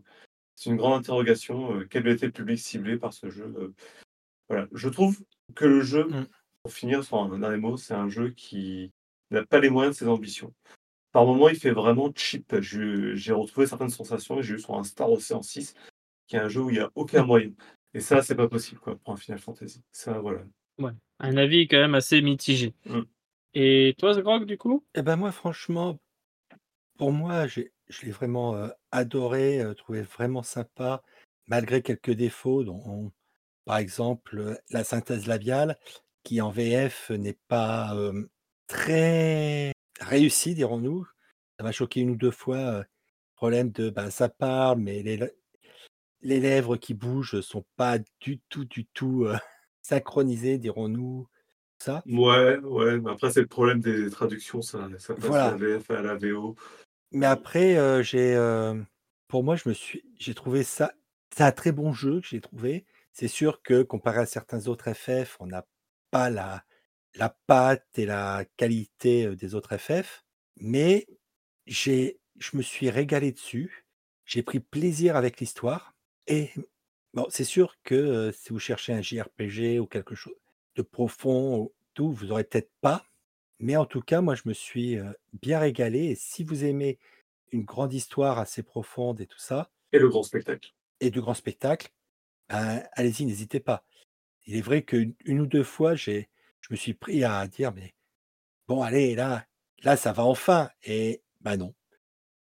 [0.57, 1.73] c'est une grande interrogation.
[1.77, 3.73] euh, Quel était le public ciblé par ce jeu euh,
[4.49, 4.67] Voilà.
[4.73, 5.21] Je trouve
[5.55, 6.27] que le jeu, Mm.
[6.65, 8.91] pour finir sur un dernier mot, c'est un jeu qui
[9.31, 10.53] n'a pas les moyens de ses ambitions.
[11.13, 12.57] Par moments, il fait vraiment cheap.
[12.61, 15.75] J'ai retrouvé certaines sensations et j'ai eu sur un Star Ocean 6,
[16.27, 17.53] qui est un jeu où il n'y a aucun moyen.
[17.95, 19.81] Et ça, c'est pas possible quoi, pour un Final Fantasy.
[19.93, 20.43] Ça, voilà.
[20.79, 22.75] ouais, un avis quand même assez mitigé.
[22.85, 23.03] Mm.
[23.55, 24.85] Et toi, Grog, du coup?
[24.95, 25.99] Eh ben moi, franchement,
[26.99, 27.63] pour moi, je
[28.03, 31.03] l'ai vraiment euh, adoré, euh, trouvé vraiment sympa,
[31.47, 33.13] malgré quelques défauts, dont,
[33.65, 35.79] par exemple, euh, la synthèse labiale,
[36.25, 37.95] qui en VF n'est pas
[38.69, 41.07] très réussie, dirons-nous.
[41.59, 42.85] Ça m'a choqué une ou deux fois.
[43.37, 45.37] problème de, ben, ça parle, mais les, le-
[46.23, 49.27] les lèvres qui bougent sont pas du tout, du tout
[49.83, 51.29] synchronisées, dirons-nous.
[51.81, 52.05] Ça.
[52.07, 55.45] Ouais, ouais, mais après, c'est le problème des traductions, ça, ça passe Voilà.
[55.45, 56.57] de la VF à la VO.
[57.13, 58.85] Mais après, heu, j'ai, heu,
[59.29, 60.93] pour moi, je me suis j'ai trouvé ça
[61.35, 62.87] c'est un très bon jeu que j'ai trouvé.
[63.13, 65.67] C'est sûr que comparé à certains autres FF, on n'a
[66.11, 66.65] pas la
[67.15, 70.25] la patte et la qualité, heu, des autres FF,
[70.57, 71.07] mais
[71.67, 73.87] j'ai je me suis régalé dessus.
[74.25, 75.95] J'ai pris plaisir avec l'histoire
[76.27, 76.51] et
[77.15, 80.35] bon, c'est sûr que, si vous cherchez un JRPG ou quelque chose
[80.83, 83.05] de profond ou tout, vous aurez peut-être pas,
[83.59, 84.99] mais en tout cas, moi, je me suis,
[85.43, 86.99] bien régalé et si vous aimez
[87.53, 90.71] une grande histoire assez profonde et tout ça Et le grand spectacle.
[91.01, 91.91] et du grand spectacle,
[92.49, 93.85] ben, allez-y, n'hésitez pas.
[94.47, 96.29] Il est vrai qu'une une ou 2 fois, j'ai
[96.61, 97.95] je me suis pris à dire: «Mais
[98.69, 99.47] bon, allez, là
[99.85, 101.75] là, ça va enfin» et bah, non,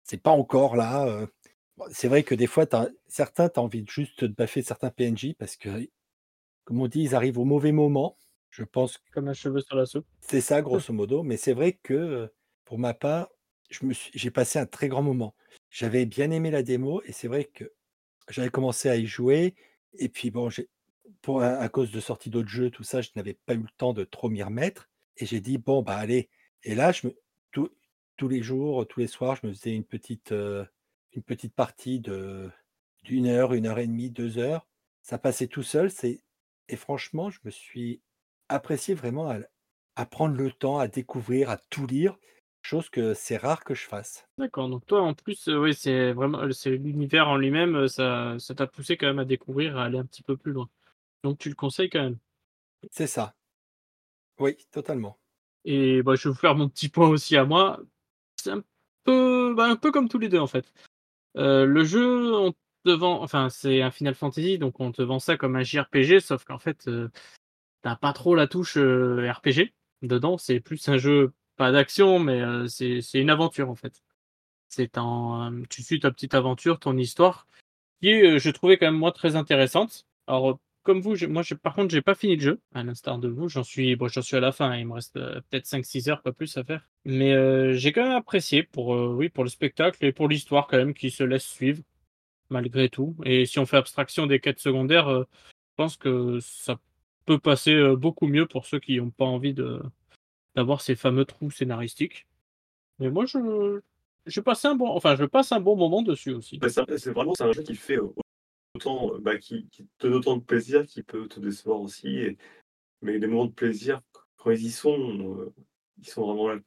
[0.05, 1.27] c'est pas encore là.
[1.77, 2.67] Bon, c'est vrai que des fois,
[3.09, 5.89] certains, tu as envie de juste de baffer certains PNJ parce que,
[6.65, 8.17] comme on dit, ils arrivent au mauvais moment.
[8.51, 10.07] Je pense Comme un cheveu sur la soupe.
[10.21, 12.31] C'est ça, grosso modo, mais c'est vrai que,
[12.65, 13.29] pour ma part,
[13.71, 15.35] je me suis j'ai passé un très grand moment.
[15.71, 17.73] J'avais bien aimé la démo et c'est vrai que
[18.29, 19.55] j'avais commencé à y jouer
[19.99, 20.69] et puis bon, j'ai
[21.23, 23.69] pour à à cause de sortie d'autres jeux, tout ça, je n'avais pas eu le
[23.79, 26.31] temps de trop m'y remettre et j'ai dit: «Bon, bah, allez»
[26.65, 27.15] et là, je me
[27.53, 27.71] tous
[28.17, 30.67] tous les jours, tous les soirs, je me faisais une petite, heu,
[31.15, 32.51] une petite partie de
[33.05, 34.69] d'une heure, une heure et demie, 2 heures.
[35.03, 36.23] Ça passait tout seul, c'est
[36.69, 38.03] et franchement, je me suis
[38.49, 39.39] apprécié vraiment à
[39.97, 42.17] à prendre le temps, à découvrir, à tout lire,
[42.63, 44.29] chose que c'est rare que je fasse.
[44.39, 47.89] D'accord, donc toi, en plus, heu, oui, c'est vraiment, heu, c'est l'univers en lui-même, heu,
[47.89, 50.69] ça ça t'a poussé quand même à découvrir, à aller un petit peu plus loin.
[51.25, 52.19] Donc tu le conseilles quand même?
[52.91, 53.35] C'est ça.
[54.39, 55.19] Oui, totalement.
[55.65, 57.81] Et bah, je vais vous faire mon petit point aussi à moi.
[58.37, 58.63] C'est un
[59.05, 60.73] peu, bah, un peu comme tous les 2 en fait.
[61.37, 62.53] Le jeu, on
[62.85, 66.21] te vend enfin, c'est un Final Fantasy, donc on te vend ça comme un JRPG,
[66.21, 66.89] sauf qu'en fait,
[67.85, 69.73] tu pas trop la touche, heu, RPG
[70.03, 70.39] dedans.
[70.39, 74.03] C'est plus un jeu, pas d'action, mais heu, c'est une aventure en fait.
[74.69, 77.47] C'est en, hem, tu suis ta petite aventure, ton histoire,
[78.03, 80.07] qui je trouvais quand même moi très intéressante.
[80.27, 83.29] Alors, comme vous, moi j'ai par contre j'ai pas fini le jeu, à l'instar de
[83.29, 86.09] vous, j'en suis bon, j'en suis à la fin, hein, il me reste, peut-être 5-6
[86.09, 86.89] heures, pas plus à faire.
[87.05, 90.95] Mais, j'ai quand même apprécié pour, oui, pour le spectacle et pour l'histoire quand même
[90.95, 91.83] qui se laisse suivre,
[92.51, 93.17] malgré tout.
[93.25, 95.25] Et si on fait abstraction des quêtes secondaires, je
[95.77, 96.79] pense que ça
[97.29, 99.55] peut passer, heu, beaucoup mieux pour ceux qui ont pas envie
[100.55, 102.27] d'avoir ces fameux trous scénaristiques.
[102.99, 103.81] Mais moi je
[104.27, 106.59] j'ai passé un bon enfin je passe un bon moment dessus aussi.
[106.97, 108.11] C'est vraiment un jeu qui fait, heu,
[108.75, 112.37] autant, heu, bah, qui te donne autant de plaisir, qui peut te décevoir aussi
[113.03, 114.01] mais les moments de plaisir,
[114.37, 115.53] quand ils y sont,
[115.99, 116.59] ils sont vraiment là.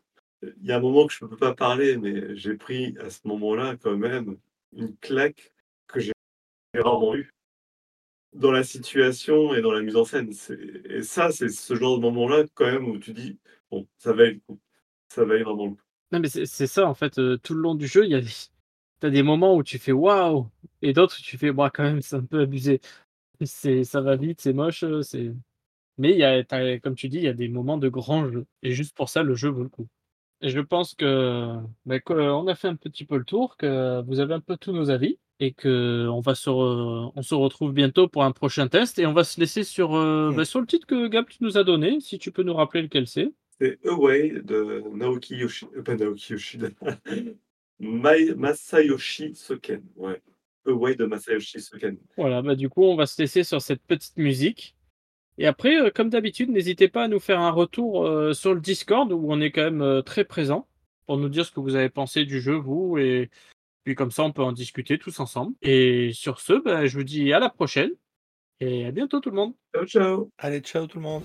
[0.43, 3.09] Il y a un moment que je ne peux pas parler, mais j'ai pris à
[3.09, 4.37] ce moment-là quand même
[4.73, 5.53] une claque
[5.87, 6.13] que j'ai
[6.75, 7.31] rarement eue.
[8.33, 10.31] Dans la situation et dans la mise en scène,
[10.85, 13.37] et ça, c'est ce genre de moment-là quand même où tu dis:
[13.69, 14.57] «Bon, ça valait le coup,
[15.09, 15.81] ça valait vraiment le coup».
[16.13, 18.21] Non mais c'est ça en fait, heu, tout le long du jeu, il y a
[18.21, 20.47] tu des moments où tu fais: «Waouh!»
[20.81, 22.79] et d'autres tu fais: «Bah, quand même, c'est un peu abusé».
[23.43, 25.31] C'est ça va vite, c'est moche, heu, c'est
[25.99, 26.43] mais il y a
[26.81, 29.23] comme tu dis, il y a des moments de grand jeu et juste pour ça,
[29.23, 29.87] le jeu vaut le coup.
[30.41, 34.19] Et je pense que, bah, qu'on a fait un petit peu le tour, que vous
[34.21, 37.73] avez un peu tous nos avis et que on va se re- on se retrouve
[37.73, 40.35] bientôt pour un prochain test et on va se laisser sur euh, Hmm.
[40.37, 42.83] bah, sur le titre que Gab tu nous as donné si tu peux nous rappeler
[42.83, 45.71] lequel c'est C'est Away de Naoki Yoshida.
[45.77, 46.69] Euh, pas Naoki Yoshida.
[47.79, 49.81] Mai- Masayoshi Soken.
[49.95, 50.21] Ouais.
[50.67, 51.97] Away de Masayoshi Soken.
[52.17, 54.75] voilà bah du coup on va se laisser sur cette petite musique
[55.39, 58.61] et après euh, comme d'habitude n'hésitez pas à nous faire un retour euh, sur le
[58.61, 60.67] Discord où on est quand même très présent
[61.07, 63.31] pour nous dire ce que vous avez pensé du jeu vous et
[63.83, 67.03] puis comme ça on peut en discuter tous ensemble et sur ce bah, je vous
[67.03, 67.91] dis à la prochaine
[68.59, 70.31] et à bientôt tout le monde Ciao, ciao.
[70.37, 71.23] Allez, ciao tout le monde.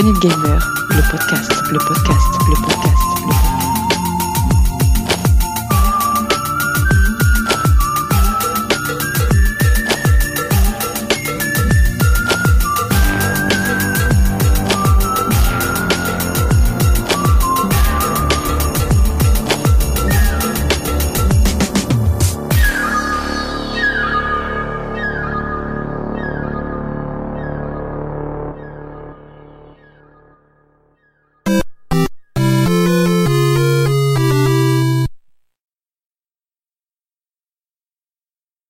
[0.00, 3.51] De gamer, le podcast, le podcast, le podcast, le podcast.